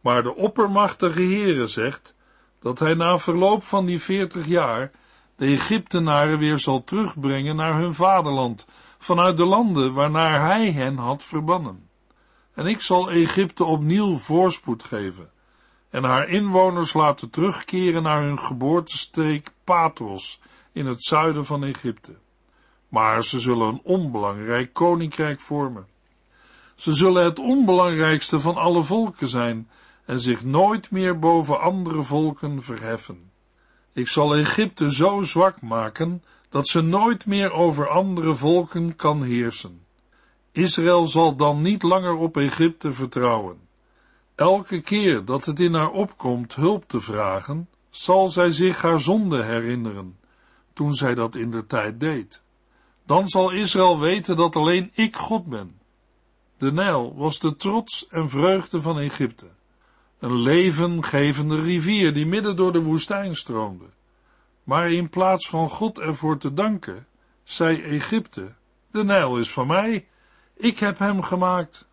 Maar 0.00 0.22
de 0.22 0.34
oppermachtige 0.34 1.22
Heere 1.22 1.66
zegt 1.66 2.14
dat 2.60 2.78
hij 2.78 2.94
na 2.94 3.18
verloop 3.18 3.62
van 3.62 3.86
die 3.86 4.00
veertig 4.00 4.46
jaar 4.46 4.90
de 5.36 5.46
Egyptenaren 5.46 6.38
weer 6.38 6.58
zal 6.58 6.84
terugbrengen 6.84 7.56
naar 7.56 7.78
hun 7.78 7.94
vaderland, 7.94 8.66
vanuit 8.98 9.36
de 9.36 9.44
landen 9.44 9.92
waarnaar 9.92 10.40
hij 10.40 10.72
hen 10.72 10.96
had 10.96 11.24
verbannen. 11.24 11.88
En 12.54 12.66
ik 12.66 12.80
zal 12.80 13.10
Egypte 13.10 13.64
opnieuw 13.64 14.18
voorspoed 14.18 14.82
geven, 14.82 15.30
en 15.90 16.04
haar 16.04 16.28
inwoners 16.28 16.92
laten 16.92 17.30
terugkeren 17.30 18.02
naar 18.02 18.22
hun 18.22 18.38
geboortestreek 18.38 19.50
Patros 19.64 20.40
in 20.72 20.86
het 20.86 21.02
zuiden 21.02 21.44
van 21.44 21.64
Egypte. 21.64 22.16
Maar 22.88 23.24
ze 23.24 23.38
zullen 23.38 23.68
een 23.68 23.80
onbelangrijk 23.82 24.72
koninkrijk 24.72 25.40
vormen. 25.40 25.86
Ze 26.74 26.94
zullen 26.94 27.24
het 27.24 27.38
onbelangrijkste 27.38 28.40
van 28.40 28.56
alle 28.56 28.82
volken 28.82 29.28
zijn 29.28 29.68
en 30.04 30.20
zich 30.20 30.44
nooit 30.44 30.90
meer 30.90 31.18
boven 31.18 31.60
andere 31.60 32.02
volken 32.02 32.62
verheffen. 32.62 33.30
Ik 33.92 34.08
zal 34.08 34.36
Egypte 34.36 34.92
zo 34.92 35.22
zwak 35.22 35.60
maken 35.60 36.22
dat 36.48 36.68
ze 36.68 36.80
nooit 36.80 37.26
meer 37.26 37.50
over 37.50 37.88
andere 37.88 38.34
volken 38.34 38.96
kan 38.96 39.22
heersen. 39.22 39.86
Israël 40.52 41.06
zal 41.06 41.36
dan 41.36 41.62
niet 41.62 41.82
langer 41.82 42.14
op 42.14 42.36
Egypte 42.36 42.92
vertrouwen. 42.92 43.58
Elke 44.34 44.80
keer 44.80 45.24
dat 45.24 45.44
het 45.44 45.60
in 45.60 45.74
haar 45.74 45.90
opkomt 45.90 46.54
hulp 46.54 46.88
te 46.88 47.00
vragen, 47.00 47.68
zal 47.90 48.28
zij 48.28 48.50
zich 48.50 48.82
haar 48.82 49.00
zonde 49.00 49.42
herinneren, 49.42 50.18
toen 50.72 50.94
zij 50.94 51.14
dat 51.14 51.34
in 51.34 51.50
de 51.50 51.66
tijd 51.66 52.00
deed. 52.00 52.42
Dan 53.06 53.28
zal 53.28 53.50
Israël 53.50 53.98
weten 53.98 54.36
dat 54.36 54.56
alleen 54.56 54.90
ik 54.94 55.16
God 55.16 55.46
ben. 55.46 55.80
De 56.58 56.72
Nijl 56.72 57.14
was 57.16 57.38
de 57.38 57.56
trots 57.56 58.08
en 58.08 58.28
vreugde 58.28 58.80
van 58.80 58.98
Egypte. 58.98 59.46
Een 60.18 60.34
levengevende 60.34 61.60
rivier 61.60 62.14
die 62.14 62.26
midden 62.26 62.56
door 62.56 62.72
de 62.72 62.82
woestijn 62.82 63.36
stroomde. 63.36 63.84
Maar 64.68 64.92
in 64.92 65.08
plaats 65.08 65.48
van 65.48 65.68
God 65.68 65.98
ervoor 65.98 66.38
te 66.38 66.54
danken, 66.54 67.06
zei 67.44 67.82
Egypte, 67.82 68.54
de 68.90 69.04
Nijl 69.04 69.38
is 69.38 69.50
van 69.50 69.66
mij, 69.66 70.08
ik 70.56 70.78
heb 70.78 70.98
hem 70.98 71.22
gemaakt. 71.22 71.88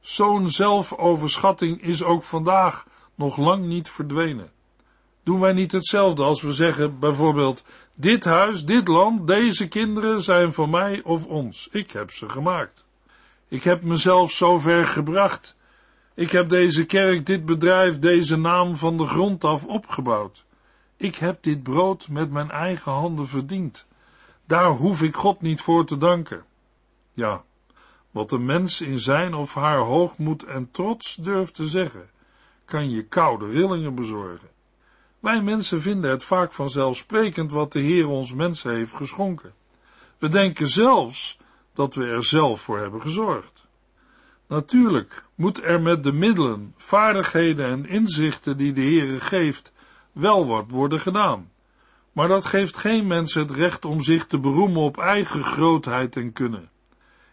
Zo'n 0.00 0.48
zelfoverschatting 0.48 1.82
is 1.82 2.02
ook 2.02 2.22
vandaag 2.22 2.86
nog 3.14 3.36
lang 3.36 3.64
niet 3.64 3.88
verdwenen. 3.88 4.50
Doen 5.22 5.40
wij 5.40 5.52
niet 5.52 5.72
hetzelfde 5.72 6.22
als 6.22 6.42
we 6.42 6.52
zeggen, 6.52 6.98
bijvoorbeeld, 6.98 7.64
dit 7.94 8.24
huis, 8.24 8.64
dit 8.64 8.88
land, 8.88 9.26
deze 9.26 9.68
kinderen 9.68 10.22
zijn 10.22 10.52
van 10.52 10.70
mij 10.70 11.02
of 11.02 11.26
ons, 11.26 11.68
ik 11.72 11.90
heb 11.90 12.10
ze 12.10 12.28
gemaakt. 12.28 12.84
Ik 13.48 13.62
heb 13.62 13.82
mezelf 13.82 14.30
zo 14.30 14.58
ver 14.58 14.86
gebracht. 14.86 15.56
Ik 16.14 16.30
heb 16.30 16.48
deze 16.48 16.84
kerk, 16.84 17.26
dit 17.26 17.44
bedrijf, 17.44 17.98
deze 17.98 18.36
naam 18.36 18.76
van 18.76 18.96
de 18.96 19.06
grond 19.06 19.44
af 19.44 19.64
opgebouwd. 19.64 20.45
Ik 20.96 21.14
heb 21.14 21.42
dit 21.42 21.62
brood 21.62 22.08
met 22.08 22.30
mijn 22.30 22.50
eigen 22.50 22.92
handen 22.92 23.28
verdiend. 23.28 23.86
Daar 24.44 24.70
hoef 24.70 25.02
ik 25.02 25.16
God 25.16 25.40
niet 25.40 25.60
voor 25.60 25.86
te 25.86 25.98
danken. 25.98 26.44
Ja, 27.12 27.44
wat 28.10 28.32
een 28.32 28.44
mens 28.44 28.80
in 28.80 28.98
zijn 28.98 29.34
of 29.34 29.54
haar 29.54 29.78
hoogmoed 29.78 30.44
en 30.44 30.70
trots 30.70 31.14
durft 31.14 31.54
te 31.54 31.66
zeggen, 31.66 32.10
kan 32.64 32.90
je 32.90 33.04
koude 33.04 33.50
rillingen 33.50 33.94
bezorgen. 33.94 34.48
Wij 35.20 35.42
mensen 35.42 35.80
vinden 35.80 36.10
het 36.10 36.24
vaak 36.24 36.52
vanzelfsprekend 36.52 37.52
wat 37.52 37.72
de 37.72 37.80
Heer 37.80 38.08
ons 38.08 38.34
mensen 38.34 38.70
heeft 38.70 38.94
geschonken. 38.94 39.54
We 40.18 40.28
denken 40.28 40.68
zelfs 40.68 41.38
dat 41.74 41.94
we 41.94 42.06
er 42.06 42.24
zelf 42.24 42.60
voor 42.60 42.78
hebben 42.78 43.00
gezorgd. 43.00 43.66
Natuurlijk 44.46 45.24
moet 45.34 45.62
er 45.62 45.82
met 45.82 46.04
de 46.04 46.12
middelen, 46.12 46.74
vaardigheden 46.76 47.66
en 47.66 47.86
inzichten 47.86 48.56
die 48.56 48.72
de 48.72 48.80
Heere 48.80 49.20
geeft, 49.20 49.72
wel 50.16 50.46
wat 50.46 50.64
worden 50.68 51.00
gedaan. 51.00 51.50
Maar 52.12 52.28
dat 52.28 52.44
geeft 52.44 52.76
geen 52.76 53.06
mens 53.06 53.34
het 53.34 53.50
recht 53.50 53.84
om 53.84 54.02
zich 54.02 54.26
te 54.26 54.38
beroemen 54.38 54.82
op 54.82 54.98
eigen 54.98 55.44
grootheid 55.44 56.16
en 56.16 56.32
kunnen. 56.32 56.70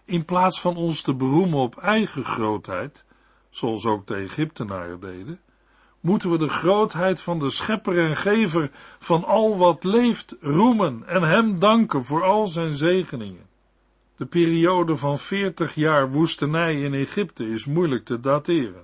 In 0.06 0.25
plaats 0.25 0.62
van 0.62 0.75
ons 0.75 1.02
te 1.02 1.16
beroemen 1.16 1.60
op 1.60 1.78
eigen 1.78 2.24
grootheid, 2.24 3.04
zoals 3.50 3.86
ook 3.86 4.08
de 4.08 4.16
Egyptenaren 4.16 5.00
deden, 5.00 5.40
moeten 6.00 6.32
we 6.32 6.38
de 6.38 6.50
grootheid 6.50 7.22
van 7.22 7.40
de 7.40 7.50
schepper 7.50 8.00
en 8.00 8.16
gever 8.16 8.70
van 9.00 9.24
al 9.24 9.58
wat 9.58 9.84
leeft 9.84 10.36
roemen 10.42 11.04
en 11.08 11.24
hem 11.24 11.60
danken 11.60 12.04
voor 12.04 12.24
al 12.24 12.48
zijn 12.48 12.74
zegeningen. 12.74 13.46
De 14.16 14.25
periode 14.25 14.96
van 14.96 15.18
veertig 15.18 15.75
jaar 15.75 16.12
woestenij 16.12 16.82
in 16.82 16.94
Egypte 16.94 17.50
is 17.50 17.66
moeilijk 17.66 18.06
te 18.06 18.20
dateren. 18.20 18.84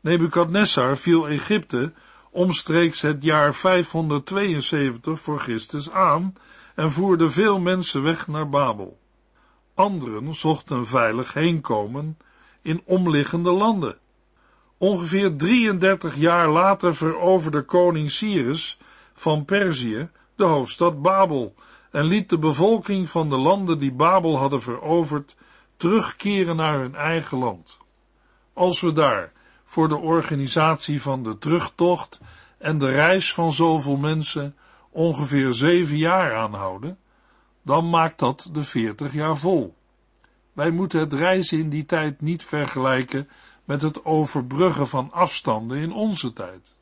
Nebukadnessar 0.00 0.96
viel 0.96 1.28
Egypte 1.28 1.92
omstreeks 2.36 3.00
het 3.00 3.22
jaar 3.22 3.54
572 3.54 5.20
voor 5.20 5.40
Christus 5.40 5.90
aan 5.90 6.34
en 6.74 6.90
voerde 6.90 7.30
veel 7.30 7.60
mensen 7.60 8.02
weg 8.02 8.26
naar 8.26 8.48
Babel. 8.48 8.98
Anderen 9.74 10.34
zochten 10.34 10.86
veilig 10.86 11.32
heenkomen 11.32 12.18
in 12.62 12.82
omliggende 12.84 13.50
landen. 13.50 13.98
Ongeveer 14.78 15.36
33 15.36 16.16
jaar 16.16 16.48
later 16.48 16.94
veroverde 16.94 17.62
koning 17.62 18.10
Cyrus 18.10 18.78
van 19.14 19.44
Perzië 19.44 20.08
de 20.34 20.44
hoofdstad 20.44 21.02
Babel 21.02 21.54
en 21.90 22.04
liet 22.04 22.28
de 22.28 22.38
bevolking 22.38 23.10
van 23.10 23.28
de 23.28 23.36
landen 23.36 23.78
die 23.78 23.92
Babel 23.92 24.38
hadden 24.38 24.62
veroverd 24.62 25.36
terugkeren 25.76 26.56
naar 26.56 26.78
hun 26.78 26.94
eigen 26.94 27.38
land. 27.38 27.78
Als 28.52 28.80
we 28.80 28.92
daar 28.92 29.32
voor 29.68 29.88
de 29.88 29.96
organisatie 29.96 31.02
van 31.02 31.22
de 31.22 31.38
terugtocht 31.38 32.20
en 32.58 32.78
de 32.78 32.90
reis 32.90 33.34
van 33.34 33.52
zoveel 33.52 33.96
mensen 33.96 34.56
ongeveer 34.90 35.54
zeven 35.54 35.96
jaar 35.96 36.34
aanhouden, 36.36 36.98
dan 37.62 37.90
maakt 37.90 38.18
dat 38.18 38.48
de 38.52 38.62
veertig 38.62 39.12
jaar 39.12 39.36
vol. 39.36 39.74
Wij 40.52 40.70
moeten 40.70 41.00
het 41.00 41.12
reizen 41.12 41.58
in 41.58 41.68
die 41.68 41.84
tijd 41.84 42.20
niet 42.20 42.44
vergelijken 42.44 43.28
met 43.64 43.82
het 43.82 44.04
overbruggen 44.04 44.88
van 44.88 45.12
afstanden 45.12 45.78
in 45.78 45.92
onze 45.92 46.32
tijd. 46.32 46.74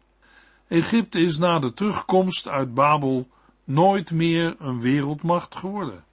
Egypte 0.69 1.21
is 1.21 1.39
na 1.39 1.59
de 1.59 1.73
terugkomst 1.73 2.49
uit 2.49 2.75
Babel 2.75 3.29
nooit 3.65 4.11
meer 4.11 4.57
een 4.59 4.81
wereldmacht 4.81 5.55
geworden. 5.57 6.05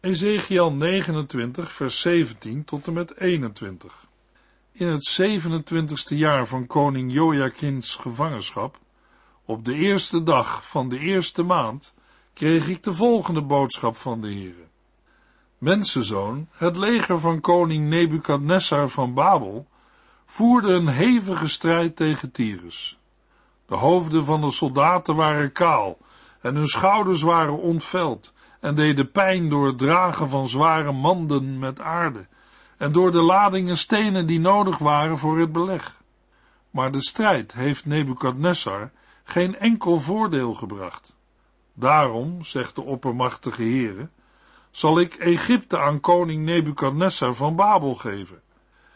Ezekiel 0.00 0.72
29, 0.72 1.72
vers 1.72 2.00
17 2.00 2.64
tot 2.64 2.86
en 2.86 2.92
met 2.92 3.16
21. 3.18 4.06
In 4.78 4.86
het 4.86 5.20
27ste 5.22 6.16
jaar 6.16 6.46
van 6.46 6.66
koning 6.66 7.12
Joachim's 7.12 7.94
gevangenschap, 7.94 8.78
op 9.44 9.64
de 9.64 9.74
eerste 9.74 10.22
dag 10.22 10.68
van 10.68 10.88
de 10.88 10.98
eerste 10.98 11.42
maand, 11.42 11.94
kreeg 12.32 12.68
ik 12.68 12.82
de 12.82 12.94
volgende 12.94 13.42
boodschap 13.42 13.96
van 13.96 14.20
de 14.20 14.26
Heere. 14.26 14.66
Mensenzoon, 15.58 16.48
het 16.50 16.76
leger 16.76 17.18
van 17.18 17.40
koning 17.40 17.88
Nebukadnessar 17.88 18.88
van 18.88 19.14
Babel 19.14 19.66
voerde 20.26 20.72
een 20.72 20.88
hevige 20.88 21.48
strijd 21.48 21.96
tegen 21.96 22.30
Tyrus. 22.30 22.98
De 23.66 23.74
hoofden 23.74 24.24
van 24.24 24.40
de 24.40 24.50
soldaten 24.50 25.16
waren 25.16 25.52
kaal 25.52 25.98
en 26.40 26.54
hun 26.54 26.66
schouders 26.68 27.22
waren 27.22 27.58
ontveld 27.58 28.32
en 28.60 28.74
deden 28.74 29.10
pijn 29.10 29.48
door 29.48 29.66
het 29.66 29.78
dragen 29.78 30.28
van 30.28 30.48
zware 30.48 30.92
manden 30.92 31.58
met 31.58 31.80
aarde 31.80 32.26
en 32.76 32.92
door 32.92 33.12
de 33.12 33.22
ladingen 33.22 33.76
stenen 33.76 34.26
die 34.26 34.40
nodig 34.40 34.78
waren 34.78 35.18
voor 35.18 35.38
het 35.38 35.52
beleg. 35.52 36.02
Maar 36.70 36.92
de 36.92 37.02
strijd 37.02 37.52
heeft 37.52 37.86
Nebukadnessar 37.86 38.90
geen 39.24 39.56
enkel 39.58 40.00
voordeel 40.00 40.54
gebracht. 40.54 41.16
Daarom, 41.74 42.44
zegt 42.44 42.74
de 42.74 42.82
oppermachtige 42.82 43.62
Heere, 43.62 44.08
zal 44.70 45.00
ik 45.00 45.14
Egypte 45.14 45.78
aan 45.78 46.00
koning 46.00 46.44
Nebukadnessar 46.44 47.34
van 47.34 47.56
Babel 47.56 47.94
geven. 47.94 48.40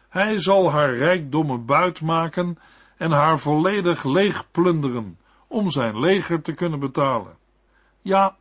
Hij 0.09 0.39
zal 0.39 0.71
haar 0.71 0.95
rijkdommen 0.95 1.65
buit 1.65 2.01
maken 2.01 2.59
en 2.97 3.11
haar 3.11 3.39
volledig 3.39 4.05
leeg 4.05 4.51
plunderen, 4.51 5.19
om 5.47 5.71
zijn 5.71 5.99
leger 5.99 6.43
te 6.43 6.53
kunnen 6.53 6.81
betalen. 6.81 7.37
Ja, 8.03 8.37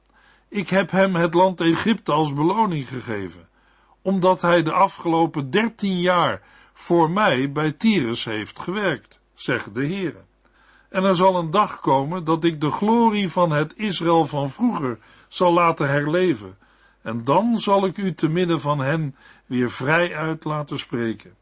ik 0.48 0.70
heb 0.70 0.92
hem 0.92 1.16
het 1.16 1.34
land 1.34 1.62
Egypte 1.62 2.12
als 2.12 2.34
beloning 2.34 2.88
gegeven, 2.88 3.49
omdat 4.02 4.42
hij 4.42 4.64
de 4.64 4.72
afgelopen 4.72 5.50
dertien 5.50 6.00
jaar 6.00 6.42
voor 6.74 7.12
mij 7.12 7.52
bij 7.52 7.72
Tyrus 7.72 8.26
heeft 8.26 8.60
gewerkt, 8.60 9.20
zegt 9.34 9.74
de 9.74 9.86
Heere. 9.86 10.28
En 10.90 11.04
er 11.04 11.16
zal 11.16 11.36
een 11.36 11.52
dag 11.52 11.80
komen 11.80 12.24
dat 12.24 12.44
ik 12.44 12.62
de 12.62 12.70
glorie 12.70 13.30
van 13.30 13.52
het 13.52 13.78
Israël 13.78 14.26
van 14.26 14.50
vroeger 14.50 15.00
zal 15.28 15.54
laten 15.54 15.90
herleven, 15.90 16.58
en 17.02 17.24
dan 17.24 17.58
zal 17.58 17.86
ik 17.86 17.98
u 17.98 18.14
te 18.14 18.28
midden 18.28 18.60
van 18.60 18.80
hen 18.80 19.16
weer 19.46 19.72
vrij 19.72 20.16
uit 20.16 20.44
laten 20.44 20.80
spreken. 20.80 21.36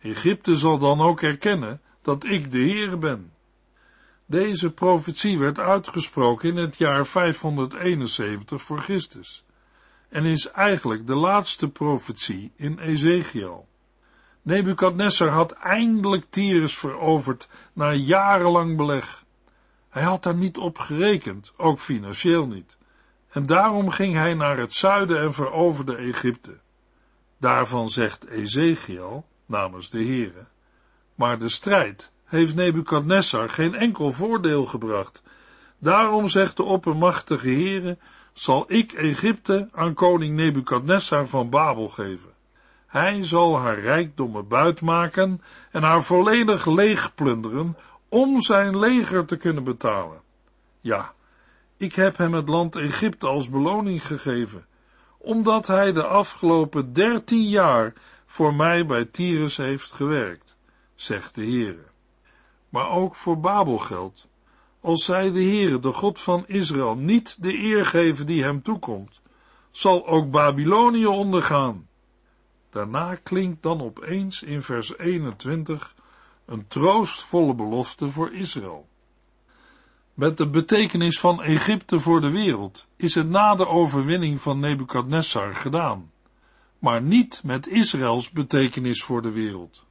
Egypte 0.00 0.56
zal 0.56 0.78
dan 0.78 1.00
ook 1.00 1.22
erkennen 1.22 1.80
dat 2.02 2.24
ik 2.24 2.52
de 2.52 2.58
Heer 2.58 2.98
ben. 2.98 3.32
Deze 4.26 4.70
profetie 4.70 5.38
werd 5.38 5.58
uitgesproken 5.58 6.48
in 6.48 6.56
het 6.56 6.76
jaar 6.76 7.06
571 7.06 8.62
voor 8.62 8.78
Christus 8.78 9.43
en 10.14 10.24
is 10.24 10.50
eigenlijk 10.50 11.06
de 11.06 11.14
laatste 11.14 11.68
profetie 11.68 12.52
in 12.56 12.78
Ezekiel. 12.78 13.68
Nebukadnessar 14.42 15.28
had 15.28 15.52
eindelijk 15.52 16.24
Tyrus 16.30 16.78
veroverd 16.78 17.48
na 17.72 17.92
jarenlang 17.92 18.76
beleg. 18.76 19.24
Hij 19.88 20.02
had 20.02 20.22
daar 20.22 20.34
niet 20.34 20.58
op 20.58 20.78
gerekend, 20.78 21.52
ook 21.56 21.78
financieel 21.78 22.46
niet. 22.46 22.76
En 23.28 23.46
daarom 23.46 23.90
ging 23.90 24.14
hij 24.14 24.34
naar 24.34 24.58
het 24.58 24.72
zuiden 24.72 25.20
en 25.20 25.32
veroverde 25.32 25.96
Egypte. 25.96 26.58
Daarvan 27.38 27.88
zegt 27.88 28.26
Ezekiel, 28.26 29.26
namens 29.46 29.90
de 29.90 30.04
Heere, 30.04 30.46
maar 31.14 31.38
de 31.38 31.48
strijd 31.48 32.10
heeft 32.24 32.54
Nebukadnessar 32.54 33.48
geen 33.48 33.74
enkel 33.74 34.12
voordeel 34.12 34.64
gebracht. 34.64 35.22
Daarom 35.84 36.28
zegt 36.28 36.56
de 36.56 36.62
oppermachtige 36.62 37.48
Heere, 37.48 37.98
zal 38.32 38.64
ik 38.66 38.92
Egypte 38.92 39.68
aan 39.72 39.94
koning 39.94 40.36
Nebukadnessar 40.36 41.26
van 41.26 41.50
Babel 41.50 41.88
geven. 41.88 42.30
Hij 42.86 43.24
zal 43.24 43.58
haar 43.58 43.80
rijkdommen 43.80 44.48
buitmaken 44.48 45.42
en 45.70 45.82
haar 45.82 46.02
volledig 46.02 46.66
leegplunderen 46.66 47.76
om 48.08 48.40
zijn 48.40 48.78
leger 48.78 49.24
te 49.24 49.36
kunnen 49.36 49.64
betalen. 49.64 50.20
Ja, 50.80 51.12
ik 51.76 51.94
heb 51.94 52.16
hem 52.16 52.32
het 52.32 52.48
land 52.48 52.76
Egypte 52.76 53.26
als 53.26 53.50
beloning 53.50 54.06
gegeven, 54.06 54.66
omdat 55.18 55.66
hij 55.66 55.92
de 55.92 56.04
afgelopen 56.04 56.92
dertien 56.92 57.48
jaar 57.48 57.92
voor 58.26 58.54
mij 58.54 58.86
bij 58.86 59.04
Tyrus 59.04 59.56
heeft 59.56 59.92
gewerkt, 59.92 60.56
zegt 60.94 61.34
de 61.34 61.42
Heere. 61.42 61.84
Maar 62.68 62.90
ook 62.90 63.14
voor 63.14 63.40
Babel 63.40 63.78
geldt, 63.78 64.26
als 64.84 65.04
zij 65.04 65.30
de 65.30 65.42
Heere, 65.42 65.78
de 65.78 65.92
God 65.92 66.20
van 66.20 66.44
Israël, 66.46 66.96
niet 66.96 67.42
de 67.42 67.58
eer 67.58 67.86
geven 67.86 68.26
die 68.26 68.42
hem 68.42 68.62
toekomt, 68.62 69.20
zal 69.70 70.06
ook 70.06 70.30
Babylonië 70.30 71.06
ondergaan. 71.06 71.88
Daarna 72.70 73.14
klinkt 73.14 73.62
dan 73.62 73.80
opeens 73.80 74.42
in 74.42 74.62
vers 74.62 74.98
21 74.98 75.94
een 76.46 76.66
troostvolle 76.66 77.54
belofte 77.54 78.08
voor 78.10 78.32
Israël. 78.32 78.88
Met 80.14 80.36
de 80.36 80.48
betekenis 80.48 81.20
van 81.20 81.42
Egypte 81.42 82.00
voor 82.00 82.20
de 82.20 82.30
wereld 82.30 82.86
is 82.96 83.14
het 83.14 83.28
na 83.28 83.54
de 83.54 83.66
overwinning 83.66 84.40
van 84.40 84.60
Nebukadnessar 84.60 85.54
gedaan, 85.54 86.10
maar 86.78 87.02
niet 87.02 87.40
met 87.44 87.66
Israëls 87.66 88.30
betekenis 88.30 89.02
voor 89.02 89.22
de 89.22 89.32
wereld. 89.32 89.84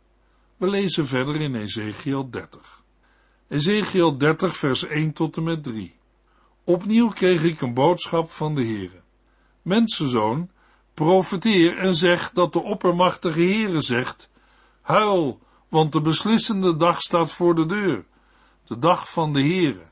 We 0.57 0.69
lezen 0.69 1.05
verder 1.05 1.41
in 1.41 1.55
Ezekiel 1.55 2.29
30. 2.29 2.82
Ezekiel 3.53 4.17
30 4.17 4.57
vers 4.57 4.83
1 4.83 5.13
tot 5.13 5.37
en 5.37 5.43
met 5.43 5.63
3. 5.63 5.95
Opnieuw 6.63 7.07
kreeg 7.07 7.43
ik 7.43 7.61
een 7.61 7.73
boodschap 7.73 8.31
van 8.31 8.55
de 8.55 8.63
Heere. 8.65 9.01
Mensenzoon, 9.61 10.49
profeteer 10.93 11.77
en 11.77 11.95
zeg 11.95 12.31
dat 12.31 12.53
de 12.53 12.63
oppermachtige 12.63 13.39
Heere 13.39 13.81
zegt, 13.81 14.29
huil, 14.81 15.39
want 15.69 15.91
de 15.91 16.01
beslissende 16.01 16.75
dag 16.75 17.01
staat 17.01 17.31
voor 17.31 17.55
de 17.55 17.65
deur, 17.65 18.05
de 18.65 18.79
dag 18.79 19.09
van 19.09 19.33
de 19.33 19.41
Heere 19.41 19.91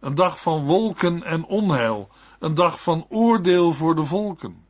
een 0.00 0.14
dag 0.14 0.40
van 0.40 0.64
wolken 0.64 1.22
en 1.22 1.44
onheil, 1.44 2.08
een 2.38 2.54
dag 2.54 2.82
van 2.82 3.06
oordeel 3.08 3.72
voor 3.72 3.94
de 3.94 4.04
volken. 4.04 4.64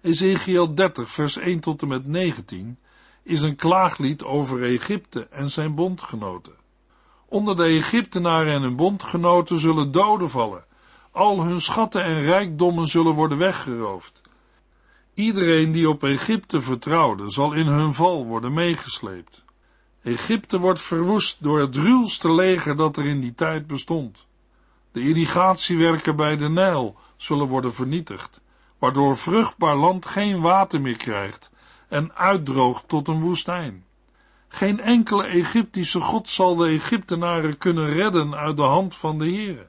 Ezekiel 0.00 0.74
30, 0.74 1.10
vers 1.10 1.36
1 1.36 1.60
tot 1.60 1.82
en 1.82 1.88
met 1.88 2.06
19 2.06 2.78
is 3.22 3.42
een 3.42 3.56
klaaglied 3.56 4.22
over 4.22 4.62
Egypte 4.62 5.26
en 5.26 5.50
zijn 5.50 5.74
bondgenoten. 5.74 6.63
Onder 7.34 7.56
de 7.56 7.64
Egyptenaren 7.64 8.52
en 8.52 8.62
hun 8.62 8.76
bondgenoten 8.76 9.58
zullen 9.58 9.92
doden 9.92 10.30
vallen, 10.30 10.64
al 11.10 11.42
hun 11.42 11.60
schatten 11.60 12.04
en 12.04 12.20
rijkdommen 12.20 12.86
zullen 12.86 13.14
worden 13.14 13.38
weggeroofd. 13.38 14.20
Iedereen 15.14 15.72
die 15.72 15.88
op 15.88 16.02
Egypte 16.02 16.60
vertrouwde, 16.60 17.30
zal 17.30 17.52
in 17.52 17.66
hun 17.66 17.94
val 17.94 18.26
worden 18.26 18.52
meegesleept. 18.52 19.44
Egypte 20.02 20.58
wordt 20.58 20.80
verwoest 20.80 21.42
door 21.42 21.60
het 21.60 21.76
ruwste 21.76 22.32
leger 22.32 22.76
dat 22.76 22.96
er 22.96 23.06
in 23.06 23.20
die 23.20 23.34
tijd 23.34 23.66
bestond. 23.66 24.26
De 24.92 25.00
irrigatiewerken 25.00 26.16
bij 26.16 26.36
de 26.36 26.48
Nijl 26.48 26.96
zullen 27.16 27.46
worden 27.46 27.72
vernietigd, 27.72 28.40
waardoor 28.78 29.16
vruchtbaar 29.16 29.76
land 29.76 30.06
geen 30.06 30.40
water 30.40 30.80
meer 30.80 30.96
krijgt 30.96 31.50
en 31.88 32.14
uitdroogt 32.16 32.88
tot 32.88 33.08
een 33.08 33.20
woestijn. 33.20 33.84
Geen 34.54 34.80
enkele 34.80 35.24
Egyptische 35.24 36.00
god 36.00 36.28
zal 36.28 36.56
de 36.56 36.66
Egyptenaren 36.66 37.58
kunnen 37.58 37.86
redden 37.86 38.34
uit 38.34 38.56
de 38.56 38.62
hand 38.62 38.96
van 38.96 39.18
de 39.18 39.24
Heere. 39.24 39.66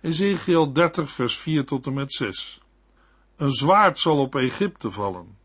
Ezekiel 0.00 0.72
30 0.72 1.10
vers 1.10 1.36
4 1.36 1.64
tot 1.64 1.86
en 1.86 1.94
met 1.94 2.12
6 2.12 2.60
Een 3.36 3.50
zwaard 3.50 3.98
zal 3.98 4.18
op 4.18 4.34
Egypte 4.34 4.90
vallen. 4.90 5.38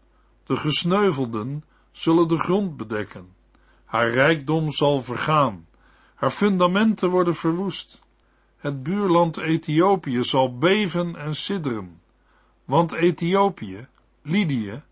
De 0.44 0.56
gesneuvelden 0.56 1.64
zullen 1.92 2.28
de 2.28 2.38
grond 2.38 2.78
bedekken. 2.78 3.34
Haar 3.86 4.10
rijkdom 4.10 4.72
zal 4.72 5.02
vergaan. 5.02 5.68
Haar 6.16 6.32
fundamenten 6.32 7.10
worden 7.10 7.36
verwoest. 7.36 8.02
Het 8.58 8.84
buurland 8.84 9.38
Ethiopië 9.38 10.24
zal 10.24 10.58
beven 10.58 11.16
en 11.16 11.36
sidderen. 11.36 12.02
Want 12.66 12.92
Ethiopië, 12.92 13.88
Lydië, 14.22 14.84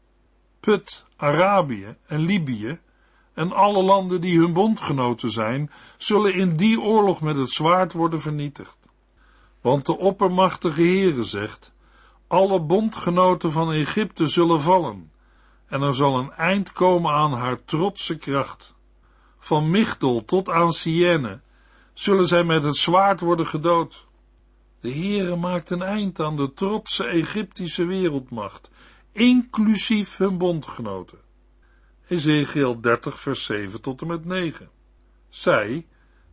Put, 0.59 1.05
Arabië 1.15 1.97
en 2.05 2.19
Libië 2.19 2.79
en 3.39 3.51
alle 3.51 3.83
landen 3.83 4.21
die 4.21 4.39
hun 4.39 4.53
bondgenoten 4.53 5.31
zijn, 5.31 5.71
zullen 5.97 6.33
in 6.33 6.55
die 6.55 6.81
oorlog 6.81 7.21
met 7.21 7.37
het 7.37 7.49
zwaard 7.49 7.93
worden 7.93 8.21
vernietigd. 8.21 8.77
Want 9.61 9.85
de 9.85 9.97
oppermachtige 9.97 10.81
Heere 10.81 11.23
zegt, 11.23 11.73
alle 12.27 12.61
bondgenoten 12.61 13.51
van 13.51 13.71
Egypte 13.71 14.27
zullen 14.27 14.61
vallen, 14.61 15.11
en 15.67 15.81
er 15.81 15.95
zal 15.95 16.17
een 16.17 16.31
eind 16.31 16.71
komen 16.71 17.11
aan 17.11 17.33
haar 17.33 17.65
trotse 17.65 18.17
kracht 18.17 18.73
van 19.37 19.69
Migdol 19.69 20.25
tot 20.25 20.49
aan 20.49 20.71
Sienne, 20.71 21.41
zullen 21.93 22.25
zij 22.25 22.43
met 22.43 22.63
het 22.63 22.75
zwaard 22.75 23.19
worden 23.19 23.47
gedood. 23.47 24.05
De 24.81 24.91
Heere 24.91 25.35
maakt 25.35 25.69
een 25.69 25.81
eind 25.81 26.19
aan 26.19 26.35
de 26.35 26.53
trotse 26.53 27.05
Egyptische 27.05 27.85
wereldmacht, 27.85 28.69
inclusief 29.11 30.17
hun 30.17 30.37
bondgenoten. 30.37 31.28
Ezekiel 32.09 32.81
30 32.81 33.19
vers 33.19 33.43
7 33.43 33.81
tot 33.81 34.01
en 34.01 34.07
met 34.07 34.25
9. 34.25 34.69
Zij, 35.29 35.87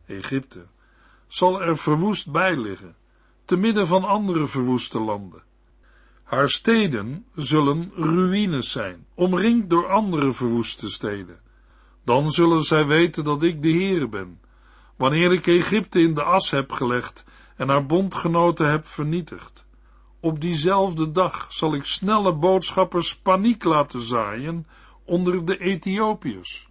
Egypte, 0.06 0.66
zal 1.26 1.62
er 1.62 1.78
verwoest 1.78 2.30
bij 2.30 2.56
liggen, 2.56 2.96
te 3.44 3.56
midden 3.56 3.86
van 3.86 4.04
andere 4.04 4.46
verwoeste 4.46 5.00
landen. 5.00 5.42
Haar 6.22 6.48
steden 6.48 7.26
zullen 7.34 7.92
ruïnes 7.94 8.70
zijn, 8.70 9.06
omringd 9.14 9.70
door 9.70 9.88
andere 9.88 10.32
verwoeste 10.32 10.90
steden. 10.90 11.40
Dan 12.04 12.30
zullen 12.30 12.62
zij 12.62 12.86
weten 12.86 13.24
dat 13.24 13.42
ik 13.42 13.62
de 13.62 13.72
Heere 13.72 14.08
ben, 14.08 14.40
wanneer 14.96 15.32
ik 15.32 15.46
Egypte 15.46 16.00
in 16.00 16.14
de 16.14 16.22
as 16.22 16.50
heb 16.50 16.72
gelegd 16.72 17.24
en 17.56 17.68
haar 17.68 17.86
bondgenoten 17.86 18.70
heb 18.70 18.86
vernietigd. 18.86 19.64
Op 20.20 20.40
diezelfde 20.40 21.12
dag 21.12 21.46
zal 21.48 21.74
ik 21.74 21.84
snelle 21.84 22.34
boodschappers 22.34 23.16
paniek 23.16 23.64
laten 23.64 24.00
zaaien 24.00 24.66
onder 25.06 25.44
de 25.44 25.58
Ethiopiërs. 25.58 26.68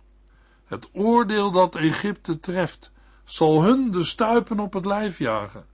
Het 0.65 0.89
oordeel 0.93 1.51
dat 1.51 1.75
Egypte 1.75 2.39
treft, 2.39 2.91
zal 3.23 3.63
hun 3.63 3.91
de 3.91 4.03
stuipen 4.03 4.59
op 4.59 4.73
het 4.73 4.85
lijf 4.85 5.17
jagen. 5.17 5.65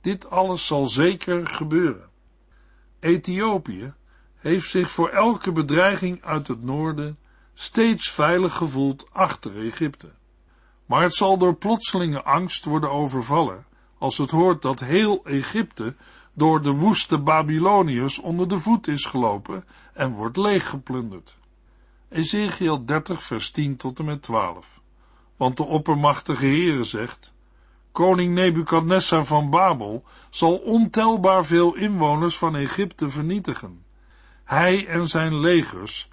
Dit 0.00 0.30
alles 0.30 0.66
zal 0.66 0.86
zeker 0.86 1.46
gebeuren. 1.46 2.08
Ethiopië 3.00 3.94
heeft 4.36 4.70
zich 4.70 4.90
voor 4.90 5.08
elke 5.08 5.52
bedreiging 5.52 6.24
uit 6.24 6.48
het 6.48 6.62
noorden 6.62 7.18
steeds 7.54 8.10
veilig 8.10 8.54
gevoeld 8.54 9.06
achter 9.12 9.66
Egypte. 9.66 10.10
Maar 10.86 11.02
het 11.02 11.14
zal 11.14 11.38
door 11.38 11.54
plotselinge 11.54 12.22
angst 12.22 12.64
worden 12.64 12.90
overvallen 12.90 13.66
als 13.98 14.18
het 14.18 14.30
hoort 14.30 14.62
dat 14.62 14.80
heel 14.80 15.24
Egypte 15.24 15.94
door 16.32 16.62
de 16.62 16.70
woeste 16.70 17.18
Babyloniërs 17.18 18.18
onder 18.18 18.48
de 18.48 18.58
voet 18.58 18.88
is 18.88 19.04
gelopen 19.04 19.64
en 19.92 20.12
wordt 20.12 20.36
leeggeplunderd. 20.36 21.36
Ezekiel 22.12 22.84
30 22.84 23.22
vers 23.22 23.50
10 23.50 23.76
tot 23.76 23.98
en 23.98 24.04
met 24.04 24.22
12. 24.22 24.82
Want 25.36 25.56
de 25.56 25.62
oppermachtige 25.62 26.46
Heere 26.46 26.84
zegt, 26.84 27.32
koning 27.92 28.34
Nebukadnessar 28.34 29.24
van 29.24 29.50
Babel 29.50 30.04
zal 30.30 30.56
ontelbaar 30.56 31.44
veel 31.44 31.74
inwoners 31.74 32.38
van 32.38 32.56
Egypte 32.56 33.08
vernietigen. 33.08 33.84
Hij 34.44 34.86
en 34.86 35.08
zijn 35.08 35.40
legers, 35.40 36.08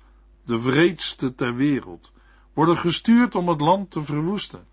de 0.46 0.62
wreedste 0.62 1.36
ter 1.36 1.56
wereld, 1.56 2.12
worden 2.54 2.78
gestuurd 2.78 3.36
om 3.36 3.50
het 3.50 3.62
land 3.62 3.92
te 3.92 4.04
verwoesten. 4.04 4.68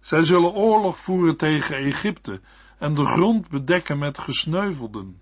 Zij 0.00 0.22
zullen 0.22 0.52
oorlog 0.52 0.98
voeren 0.98 1.36
tegen 1.36 1.76
Egypte 1.76 2.40
en 2.78 2.94
de 2.94 3.04
grond 3.04 3.48
bedekken 3.48 3.98
met 3.98 4.18
gesneuvelden. 4.18 5.20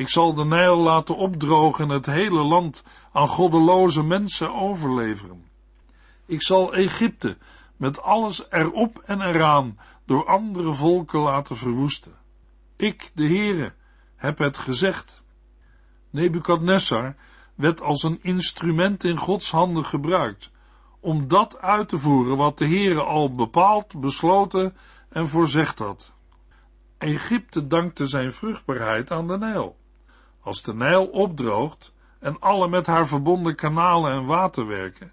Ik 0.00 0.08
zal 0.08 0.34
de 0.34 0.44
Nijl 0.44 0.76
laten 0.76 1.16
opdrogen 1.16 1.84
en 1.84 1.90
het 1.90 2.06
hele 2.06 2.42
land 2.42 2.84
aan 3.12 3.28
goddeloze 3.28 4.02
mensen 4.02 4.54
overleveren. 4.54 5.44
Ik 6.26 6.42
zal 6.42 6.74
Egypte 6.74 7.36
met 7.76 8.02
alles 8.02 8.44
erop 8.50 9.02
en 9.04 9.20
eraan 9.20 9.78
door 10.06 10.26
andere 10.26 10.72
volken 10.72 11.20
laten 11.20 11.56
verwoesten. 11.56 12.12
Ik, 12.76 13.10
de 13.14 13.26
Heere, 13.26 13.72
heb 14.16 14.38
het 14.38 14.58
gezegd. 14.58 15.22
Nebukadnessar 16.10 17.14
werd 17.54 17.82
als 17.82 18.02
een 18.02 18.18
instrument 18.22 19.04
in 19.04 19.16
Gods 19.16 19.50
handen 19.50 19.84
gebruikt, 19.84 20.50
om 21.00 21.28
dat 21.28 21.58
uit 21.58 21.88
te 21.88 21.98
voeren 21.98 22.36
wat 22.36 22.58
de 22.58 22.66
Heere 22.66 23.02
al 23.02 23.34
bepaald, 23.34 24.00
besloten 24.00 24.76
en 25.08 25.28
voorzegd 25.28 25.78
had. 25.78 26.12
Egypte 26.98 27.66
dankte 27.66 28.06
zijn 28.06 28.32
vruchtbaarheid 28.32 29.10
aan 29.10 29.26
de 29.26 29.38
Nijl. 29.38 29.78
Als 30.40 30.62
de 30.62 30.74
Nijl 30.74 31.06
opdroogt 31.06 31.92
en 32.18 32.40
alle 32.40 32.68
met 32.68 32.86
haar 32.86 33.08
verbonden 33.08 33.54
kanalen 33.54 34.12
en 34.12 34.26
waterwerken, 34.26 35.12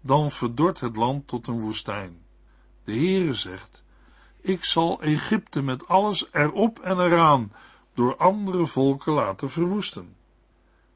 dan 0.00 0.30
verdort 0.30 0.80
het 0.80 0.96
land 0.96 1.28
tot 1.28 1.46
een 1.46 1.60
woestijn. 1.60 2.18
De 2.84 2.92
Heere 2.92 3.34
zegt, 3.34 3.84
ik 4.40 4.64
zal 4.64 5.02
Egypte 5.02 5.62
met 5.62 5.88
alles 5.88 6.28
erop 6.32 6.78
en 6.78 6.98
eraan 6.98 7.52
door 7.94 8.16
andere 8.16 8.66
volken 8.66 9.12
laten 9.12 9.50
verwoesten. 9.50 10.16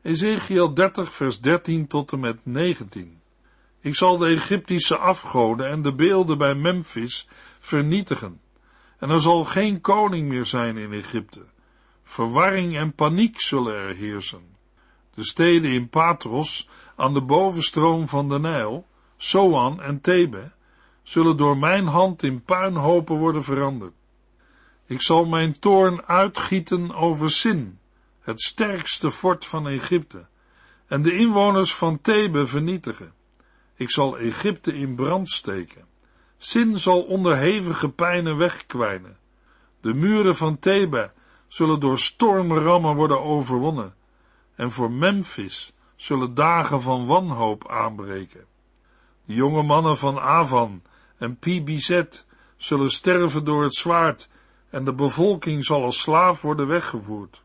Ezekiel 0.03 0.75
30 0.75 1.13
vers 1.13 1.41
13 1.41 1.87
tot 1.87 2.13
en 2.13 2.21
met 2.21 2.39
19. 2.43 3.21
Ik 3.81 3.95
zal 3.95 4.19
de 4.19 4.27
Egyptische 4.27 4.97
afgoden 4.97 5.69
en 5.69 5.83
de 5.83 5.95
beelden 5.95 6.39
bij 6.39 6.55
Memphis 6.55 7.29
vernietigen, 7.59 8.41
en 8.99 9.11
er 9.11 9.21
zal 9.21 9.45
geen 9.45 9.81
koning 9.81 10.29
meer 10.29 10.47
zijn 10.47 10.77
in 10.77 10.93
Egypte. 10.93 11.47
Verwarring 12.11 12.77
en 12.77 12.93
paniek 12.93 13.41
zullen 13.41 13.75
er 13.75 13.95
heersen. 13.95 14.57
De 15.15 15.25
steden 15.25 15.71
in 15.71 15.89
Patros, 15.89 16.69
aan 16.97 17.15
de 17.15 17.23
bovenstroom 17.23 18.09
van 18.09 18.29
de 18.29 18.39
Nijl, 18.39 18.87
Soan 19.17 19.81
en 19.81 20.01
Thebe, 20.01 20.53
zullen 21.03 21.37
door 21.37 21.59
mijn 21.59 21.87
hand 21.87 22.23
in 22.23 22.43
puinhopen 22.43 23.17
worden 23.17 23.45
veranderd. 23.45 23.93
Ik 24.87 25.03
zal 25.03 25.25
mijn 25.25 25.59
toorn 25.59 26.03
uitgieten 26.07 26.95
over 26.95 27.31
Sin, 27.31 27.79
het 28.21 28.41
sterkste 28.41 29.11
fort 29.11 29.47
van 29.47 29.69
Egypte, 29.69 30.27
en 30.87 31.03
de 31.03 31.13
inwoners 31.13 31.75
van 31.75 32.01
Thebe 32.01 32.47
vernietigen. 32.47 33.13
Ik 33.75 33.91
zal 33.91 34.19
Egypte 34.19 34.75
in 34.75 34.95
brand 34.95 35.31
steken. 35.31 35.85
Sin 36.39 36.77
zal 36.77 37.03
onder 37.03 37.37
hevige 37.37 37.89
pijnen 37.89 38.37
wegkwijnen. 38.37 39.19
De 39.81 39.95
muren 39.95 40.37
van 40.37 40.59
Thebe 40.59 41.13
zullen 41.51 41.81
door 41.81 41.99
stormrammen 41.99 42.95
worden 42.95 43.23
overwonnen, 43.23 43.95
en 44.55 44.71
voor 44.71 44.91
Memphis 44.91 45.73
zullen 45.97 46.35
dagen 46.35 46.83
van 46.83 47.07
wanhoop 47.07 47.69
aanbreken. 47.69 48.45
De 49.25 49.35
jonge 49.35 49.63
mannen 49.63 49.99
van 49.99 50.21
Avan 50.21 50.83
en 51.19 51.37
Pibizet 51.37 52.27
zullen 52.57 52.91
sterven 52.91 53.45
door 53.45 53.63
het 53.63 53.75
zwaard, 53.75 54.29
en 54.71 54.85
de 54.85 54.95
bevolking 54.95 55.65
zal 55.65 55.83
als 55.83 56.01
slaaf 56.01 56.43
worden 56.43 56.67
weggevoerd. 56.67 57.43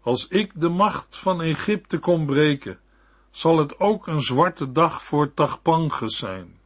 Als 0.00 0.28
ik 0.28 0.52
de 0.54 0.68
macht 0.68 1.16
van 1.16 1.42
Egypte 1.42 1.98
kon 1.98 2.26
breken, 2.26 2.78
zal 3.30 3.58
het 3.58 3.80
ook 3.80 4.06
een 4.06 4.20
zwarte 4.20 4.72
dag 4.72 5.04
voor 5.04 5.34
Tachpanges 5.34 6.16
zijn. 6.16 6.58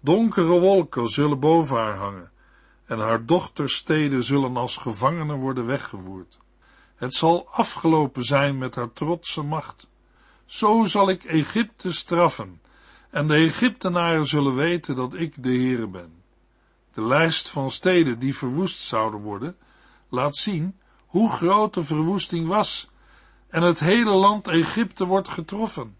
Donkere 0.00 0.58
wolken 0.58 1.08
zullen 1.08 1.40
boven 1.40 1.76
haar 1.76 1.96
hangen, 1.96 2.30
en 2.86 2.98
haar 2.98 3.26
dochtersteden 3.26 4.22
zullen 4.22 4.56
als 4.56 4.76
gevangenen 4.76 5.36
worden 5.36 5.66
weggevoerd. 5.66 6.38
Het 6.94 7.14
zal 7.14 7.48
afgelopen 7.50 8.24
zijn 8.24 8.58
met 8.58 8.74
haar 8.74 8.92
trotse 8.92 9.42
macht. 9.42 9.88
Zo 10.44 10.84
zal 10.84 11.10
ik 11.10 11.24
Egypte 11.24 11.92
straffen, 11.92 12.60
en 13.10 13.26
de 13.26 13.34
Egyptenaren 13.34 14.26
zullen 14.26 14.54
weten 14.54 14.96
dat 14.96 15.14
ik 15.14 15.42
de 15.42 15.48
Heere 15.48 15.86
ben. 15.86 16.12
De 16.92 17.02
lijst 17.02 17.48
van 17.48 17.70
steden 17.70 18.18
die 18.18 18.36
verwoest 18.36 18.80
zouden 18.80 19.20
worden, 19.20 19.56
laat 20.08 20.36
zien 20.36 20.78
hoe 21.06 21.30
groot 21.30 21.74
de 21.74 21.84
verwoesting 21.84 22.48
was, 22.48 22.90
en 23.48 23.62
het 23.62 23.80
hele 23.80 24.10
land 24.10 24.48
Egypte 24.48 25.04
wordt 25.04 25.28
getroffen. 25.28 25.96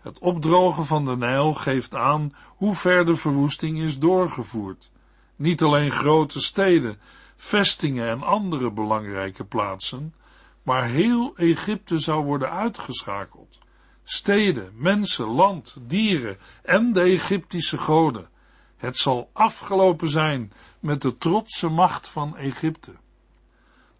Het 0.00 0.18
opdrogen 0.18 0.84
van 0.84 1.04
de 1.04 1.16
Nijl 1.16 1.54
geeft 1.54 1.94
aan 1.94 2.34
hoe 2.46 2.74
ver 2.74 3.06
de 3.06 3.16
verwoesting 3.16 3.80
is 3.80 3.98
doorgevoerd. 3.98 4.90
Niet 5.40 5.62
alleen 5.62 5.90
grote 5.90 6.40
steden, 6.40 6.98
vestingen 7.36 8.08
en 8.08 8.22
andere 8.22 8.72
belangrijke 8.72 9.44
plaatsen, 9.44 10.14
maar 10.62 10.88
heel 10.88 11.36
Egypte 11.36 11.98
zou 11.98 12.24
worden 12.24 12.50
uitgeschakeld. 12.50 13.58
Steden, 14.04 14.72
mensen, 14.74 15.26
land, 15.26 15.76
dieren 15.80 16.38
en 16.62 16.92
de 16.92 17.00
Egyptische 17.00 17.78
goden. 17.78 18.28
Het 18.76 18.96
zal 18.96 19.30
afgelopen 19.32 20.08
zijn 20.08 20.52
met 20.80 21.02
de 21.02 21.18
trotse 21.18 21.68
macht 21.68 22.08
van 22.08 22.36
Egypte. 22.36 22.92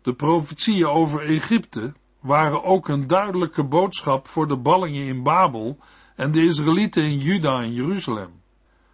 De 0.02 0.14
profetieën 0.14 0.86
over 0.86 1.20
Egypte 1.20 1.94
waren 2.20 2.64
ook 2.64 2.88
een 2.88 3.06
duidelijke 3.06 3.64
boodschap 3.64 4.28
voor 4.28 4.48
de 4.48 4.56
ballingen 4.56 5.06
in 5.06 5.22
Babel 5.22 5.78
en 6.16 6.32
de 6.32 6.44
Israëlieten 6.44 7.02
in 7.02 7.18
Juda 7.18 7.60
en 7.60 7.72
Jeruzalem. 7.72 8.39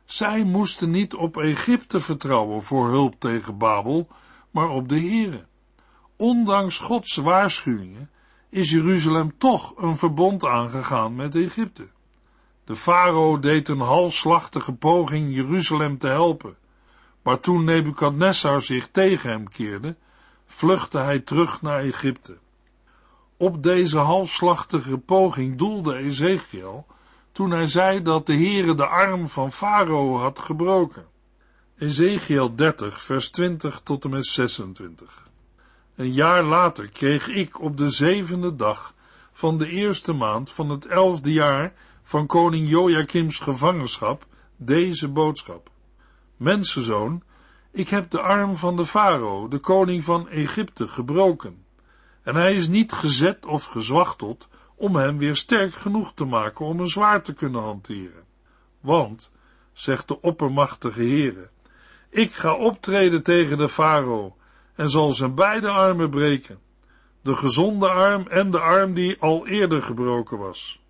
Zij 0.06 0.44
moesten 0.44 0.90
niet 0.90 1.14
op 1.14 1.36
Egypte 1.36 2.00
vertrouwen 2.00 2.62
voor 2.62 2.88
hulp 2.88 3.14
tegen 3.18 3.58
Babel, 3.58 4.08
maar 4.50 4.68
op 4.68 4.88
de 4.88 5.00
Here. 5.00 5.44
Ondanks 6.16 6.78
Gods 6.78 7.16
waarschuwingen 7.16 8.10
is 8.48 8.70
Jeruzalem 8.70 9.38
toch 9.38 9.76
een 9.76 9.96
verbond 9.96 10.44
aangegaan 10.44 11.14
met 11.14 11.36
Egypte. 11.36 11.88
De 12.64 12.76
farao 12.76 13.38
deed 13.38 13.68
een 13.68 13.80
halfslachtige 13.80 14.72
poging 14.72 15.34
Jeruzalem 15.34 15.98
te 15.98 16.06
helpen, 16.06 16.56
maar 17.22 17.40
toen 17.40 17.64
Nebukadnessar 17.64 18.62
zich 18.62 18.88
tegen 18.88 19.30
hem 19.30 19.48
keerde, 19.48 19.96
vluchtte 20.46 20.98
hij 20.98 21.20
terug 21.20 21.62
naar 21.62 21.80
Egypte. 21.80 22.38
Op 23.36 23.62
deze 23.62 23.98
halfslachtige 23.98 24.98
poging 24.98 25.58
doelde 25.58 25.96
Ezekiel 25.96 26.86
toen 27.36 27.50
hij 27.50 27.66
zei 27.66 28.02
dat 28.02 28.26
de 28.26 28.34
Heere 28.34 28.74
de 28.74 28.86
arm 28.86 29.28
van 29.28 29.52
Farao 29.52 30.16
had 30.16 30.38
gebroken. 30.38 31.06
Ezekiel 31.78 32.54
30, 32.54 33.02
vers 33.02 33.30
20 33.30 33.80
tot 33.80 34.04
en 34.04 34.10
met 34.10 34.26
26. 34.26 35.28
Een 35.96 36.12
jaar 36.12 36.42
later 36.42 36.88
kreeg 36.88 37.28
ik 37.28 37.60
op 37.60 37.76
de 37.76 37.90
zevende 37.90 38.56
dag 38.56 38.94
van 39.32 39.58
de 39.58 39.68
eerste 39.68 40.12
maand 40.12 40.52
van 40.52 40.70
het 40.70 40.86
elfde 40.86 41.32
jaar 41.32 41.72
van 42.02 42.26
koning 42.26 42.68
Joachims 42.68 43.38
gevangenschap 43.38 44.26
deze 44.56 45.08
boodschap. 45.08 45.70
Mensenzoon, 46.36 47.22
ik 47.70 47.88
heb 47.88 48.10
de 48.10 48.20
arm 48.20 48.56
van 48.56 48.76
de 48.76 48.86
farao, 48.86 49.48
de 49.48 49.58
koning 49.58 50.04
van 50.04 50.28
Egypte, 50.28 50.88
gebroken. 50.88 51.64
En 52.22 52.34
hij 52.34 52.54
is 52.54 52.68
niet 52.68 52.92
gezet 52.92 53.46
of 53.46 53.64
gezwachteld 53.64 54.48
om 54.76 54.96
hem 54.96 55.18
weer 55.18 55.36
sterk 55.36 55.74
genoeg 55.74 56.12
te 56.14 56.24
maken 56.24 56.64
om 56.64 56.80
een 56.80 56.88
zwaard 56.88 57.24
te 57.24 57.34
kunnen 57.34 57.62
hanteren. 57.62 58.24
Want, 58.80 59.30
zegt 59.72 60.08
de 60.08 60.20
oppermachtige 60.20 61.00
Heere, 61.00 61.50
ik 62.10 62.32
ga 62.32 62.54
optreden 62.54 63.22
tegen 63.22 63.58
de 63.58 63.68
farao 63.68 64.36
en 64.74 64.88
zal 64.88 65.12
zijn 65.12 65.34
beide 65.34 65.68
armen 65.68 66.10
breken, 66.10 66.58
de 67.22 67.36
gezonde 67.36 67.88
arm 67.88 68.26
en 68.26 68.50
de 68.50 68.60
arm 68.60 68.94
die 68.94 69.20
al 69.20 69.46
eerder 69.46 69.82
gebroken 69.82 70.38
was. 70.38 70.80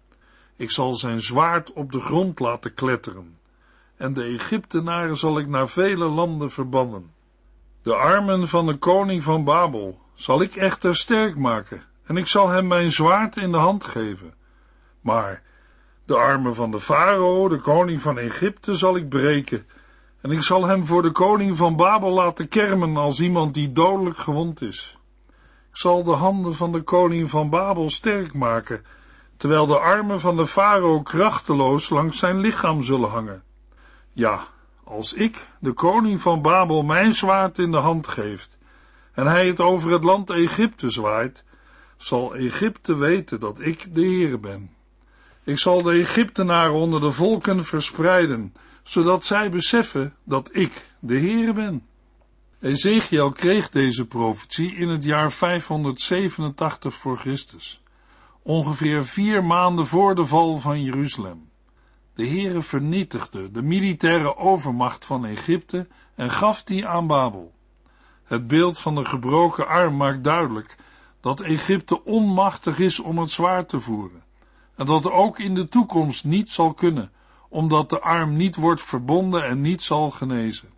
Ik 0.57 0.71
zal 0.71 0.95
zijn 0.95 1.21
zwaard 1.21 1.73
op 1.73 1.93
de 1.93 2.01
grond 2.01 2.41
laten 2.41 2.75
kletteren, 2.75 3.39
en 3.97 4.15
de 4.15 4.23
Egyptenaren 4.23 5.17
zal 5.17 5.39
ik 5.39 5.47
naar 5.47 5.69
vele 5.69 6.09
landen 6.09 6.51
verbannen. 6.51 7.15
De 7.83 7.95
armen 7.95 8.49
van 8.49 8.67
de 8.67 8.77
koning 8.77 9.23
van 9.23 9.45
Babel 9.45 10.01
zal 10.15 10.43
ik 10.43 10.55
echter 10.55 10.97
sterk 10.97 11.37
maken, 11.37 11.83
en 12.07 12.17
ik 12.17 12.27
zal 12.27 12.49
hem 12.49 12.67
mijn 12.67 12.91
zwaard 12.91 13.37
in 13.37 13.53
de 13.53 13.59
hand 13.59 13.85
geven. 13.85 14.35
Maar 15.01 15.43
de 16.05 16.17
armen 16.17 16.55
van 16.55 16.71
de 16.71 16.81
farao, 16.81 17.49
de 17.49 17.61
koning 17.61 18.01
van 18.03 18.19
Egypte, 18.19 18.75
zal 18.75 18.97
ik 18.97 19.09
breken, 19.09 19.67
en 20.21 20.31
ik 20.31 20.43
zal 20.43 20.67
hem 20.67 20.87
voor 20.87 21.03
de 21.03 21.13
koning 21.13 21.57
van 21.57 21.77
Babel 21.77 22.11
laten 22.11 22.49
kermen 22.49 22.97
als 22.97 23.21
iemand 23.21 23.55
die 23.55 23.73
dodelijk 23.73 24.17
gewond 24.17 24.63
is. 24.63 24.99
Ik 25.71 25.77
zal 25.77 26.05
de 26.05 26.13
handen 26.13 26.55
van 26.55 26.73
de 26.73 26.83
koning 26.83 27.31
van 27.31 27.51
Babel 27.51 27.91
sterk 27.91 28.35
maken, 28.35 28.85
terwijl 29.37 29.67
de 29.67 29.79
armen 29.79 30.21
van 30.21 30.37
de 30.37 30.47
farao 30.47 31.03
krachteloos 31.03 31.89
langs 31.91 32.19
zijn 32.19 32.39
lichaam 32.39 32.83
zullen 32.83 33.11
hangen. 33.11 33.43
Ja, 34.13 34.41
als 34.85 35.13
ik, 35.13 35.47
de 35.61 35.73
koning 35.73 36.21
van 36.21 36.43
Babel, 36.43 36.83
mijn 36.83 37.13
zwaard 37.13 37.59
in 37.59 37.71
de 37.71 37.79
hand 37.79 38.09
geeft, 38.09 38.59
en 39.13 39.27
hij 39.27 39.47
het 39.47 39.61
over 39.61 39.91
het 39.91 40.05
land 40.05 40.31
Egypte 40.31 40.91
zwaait, 40.91 41.45
zal 41.97 42.35
Egypte 42.35 42.97
weten 42.97 43.41
dat 43.41 43.61
ik 43.61 43.95
de 43.95 44.01
Heer 44.01 44.41
ben. 44.41 44.71
Ik 45.45 45.59
zal 45.59 45.83
de 45.83 45.93
Egyptenaren 45.93 46.75
onder 46.75 47.01
de 47.01 47.11
volken 47.11 47.65
verspreiden, 47.65 48.55
zodat 48.83 49.25
zij 49.25 49.51
beseffen 49.51 50.15
dat 50.25 50.51
ik 50.53 50.87
de 50.99 51.15
Heer 51.15 51.55
ben. 51.55 51.87
Ezekiel 52.61 53.31
kreeg 53.31 53.71
deze 53.71 54.07
profetie 54.07 54.75
in 54.75 54.89
het 54.89 55.05
jaar 55.05 55.33
587 55.33 56.95
voor 56.95 57.19
Christus, 57.19 57.83
ongeveer 58.43 59.05
vier 59.05 59.45
maanden 59.45 59.87
voor 59.87 60.15
de 60.15 60.27
val 60.27 60.57
van 60.57 60.83
Jeruzalem. 60.83 61.49
De 62.15 62.29
Heere 62.29 62.63
vernietigde 62.63 63.51
de 63.51 63.63
militaire 63.63 64.37
overmacht 64.37 65.05
van 65.05 65.25
Egypte 65.25 65.87
en 66.15 66.31
gaf 66.31 66.65
die 66.65 66.87
aan 66.87 67.07
Babel. 67.07 67.55
Het 68.25 68.47
beeld 68.47 68.79
van 68.79 68.95
de 68.95 69.05
gebroken 69.05 69.69
arm 69.69 69.97
maakt 69.97 70.25
duidelijk 70.25 70.77
dat 71.27 71.41
Egypte 71.41 72.05
onmachtig 72.05 72.79
is 72.79 73.01
om 73.01 73.19
het 73.19 73.31
zwaar 73.31 73.67
te 73.67 73.81
voeren 73.81 74.23
en 74.77 74.87
dat 74.87 75.11
ook 75.11 75.39
in 75.39 75.55
de 75.55 75.69
toekomst 75.69 76.25
niet 76.25 76.51
zal 76.51 76.75
kunnen, 76.75 77.13
omdat 77.49 77.91
de 77.91 78.01
arm 78.01 78.37
niet 78.37 78.57
wordt 78.57 78.83
verbonden 78.83 79.45
en 79.45 79.61
niet 79.61 79.83
zal 79.83 80.11
genezen. 80.11 80.69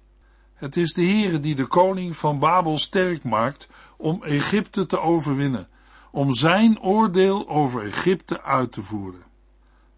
Het 0.55 0.77
is 0.77 0.93
de 0.93 1.05
Heere 1.05 1.41
die 1.41 1.55
de 1.55 1.67
koning 1.67 2.17
van 2.17 2.39
Babel 2.39 2.79
sterk 2.79 3.25
maakt 3.25 3.69
om 3.97 4.25
Egypte 4.25 4.87
te 4.87 5.01
overwinnen, 5.01 5.69
om 6.11 6.35
zijn 6.35 6.81
oordeel 6.81 7.49
over 7.49 7.83
Egypte 7.83 8.43
uit 8.43 8.73
te 8.73 8.83
voeren. 8.83 9.23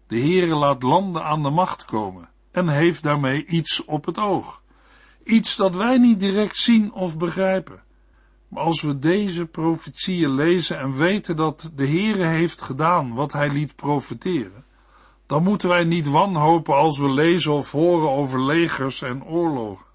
De 0.07 0.19
Heere 0.19 0.55
laat 0.55 0.83
landen 0.83 1.23
aan 1.23 1.43
de 1.43 1.49
macht 1.49 1.85
komen 1.85 2.29
en 2.51 2.67
heeft 2.67 3.03
daarmee 3.03 3.45
iets 3.45 3.85
op 3.85 4.05
het 4.05 4.17
oog. 4.17 4.61
Iets 5.23 5.55
dat 5.55 5.75
wij 5.75 5.97
niet 5.97 6.19
direct 6.19 6.57
zien 6.57 6.93
of 6.93 7.17
begrijpen. 7.17 7.83
Maar 8.51 8.63
als 8.63 8.81
we 8.81 8.99
deze 8.99 9.45
profetieën 9.45 10.29
lezen 10.29 10.79
en 10.79 10.95
weten 10.95 11.35
dat 11.35 11.71
de 11.75 11.87
Heere 11.87 12.25
heeft 12.25 12.61
gedaan 12.61 13.13
wat 13.13 13.33
hij 13.33 13.49
liet 13.49 13.75
profeteren, 13.75 14.63
dan 15.25 15.43
moeten 15.43 15.69
wij 15.69 15.83
niet 15.83 16.07
wanhopen 16.07 16.75
als 16.75 16.97
we 16.97 17.09
lezen 17.09 17.53
of 17.53 17.71
horen 17.71 18.09
over 18.09 18.41
legers 18.41 19.01
en 19.01 19.25
oorlogen. 19.25 19.85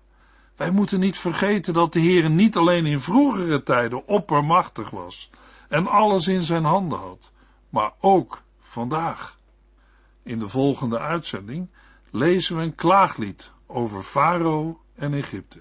Wij 0.56 0.70
moeten 0.70 1.00
niet 1.00 1.18
vergeten 1.18 1.74
dat 1.74 1.92
de 1.92 2.00
Heere 2.00 2.28
niet 2.28 2.56
alleen 2.56 2.86
in 2.86 3.00
vroegere 3.00 3.62
tijden 3.62 4.08
oppermachtig 4.08 4.90
was 4.90 5.30
en 5.68 5.86
alles 5.86 6.26
in 6.26 6.42
zijn 6.42 6.64
handen 6.64 6.98
had, 6.98 7.30
maar 7.68 7.92
ook 8.00 8.42
vandaag. 8.60 9.38
In 10.22 10.38
de 10.38 10.48
volgende 10.48 10.98
uitzending 10.98 11.68
lezen 12.10 12.56
we 12.56 12.62
een 12.62 12.74
klaaglied 12.74 13.50
over 13.66 14.02
Farao 14.02 14.80
en 14.94 15.14
Egypte. 15.14 15.60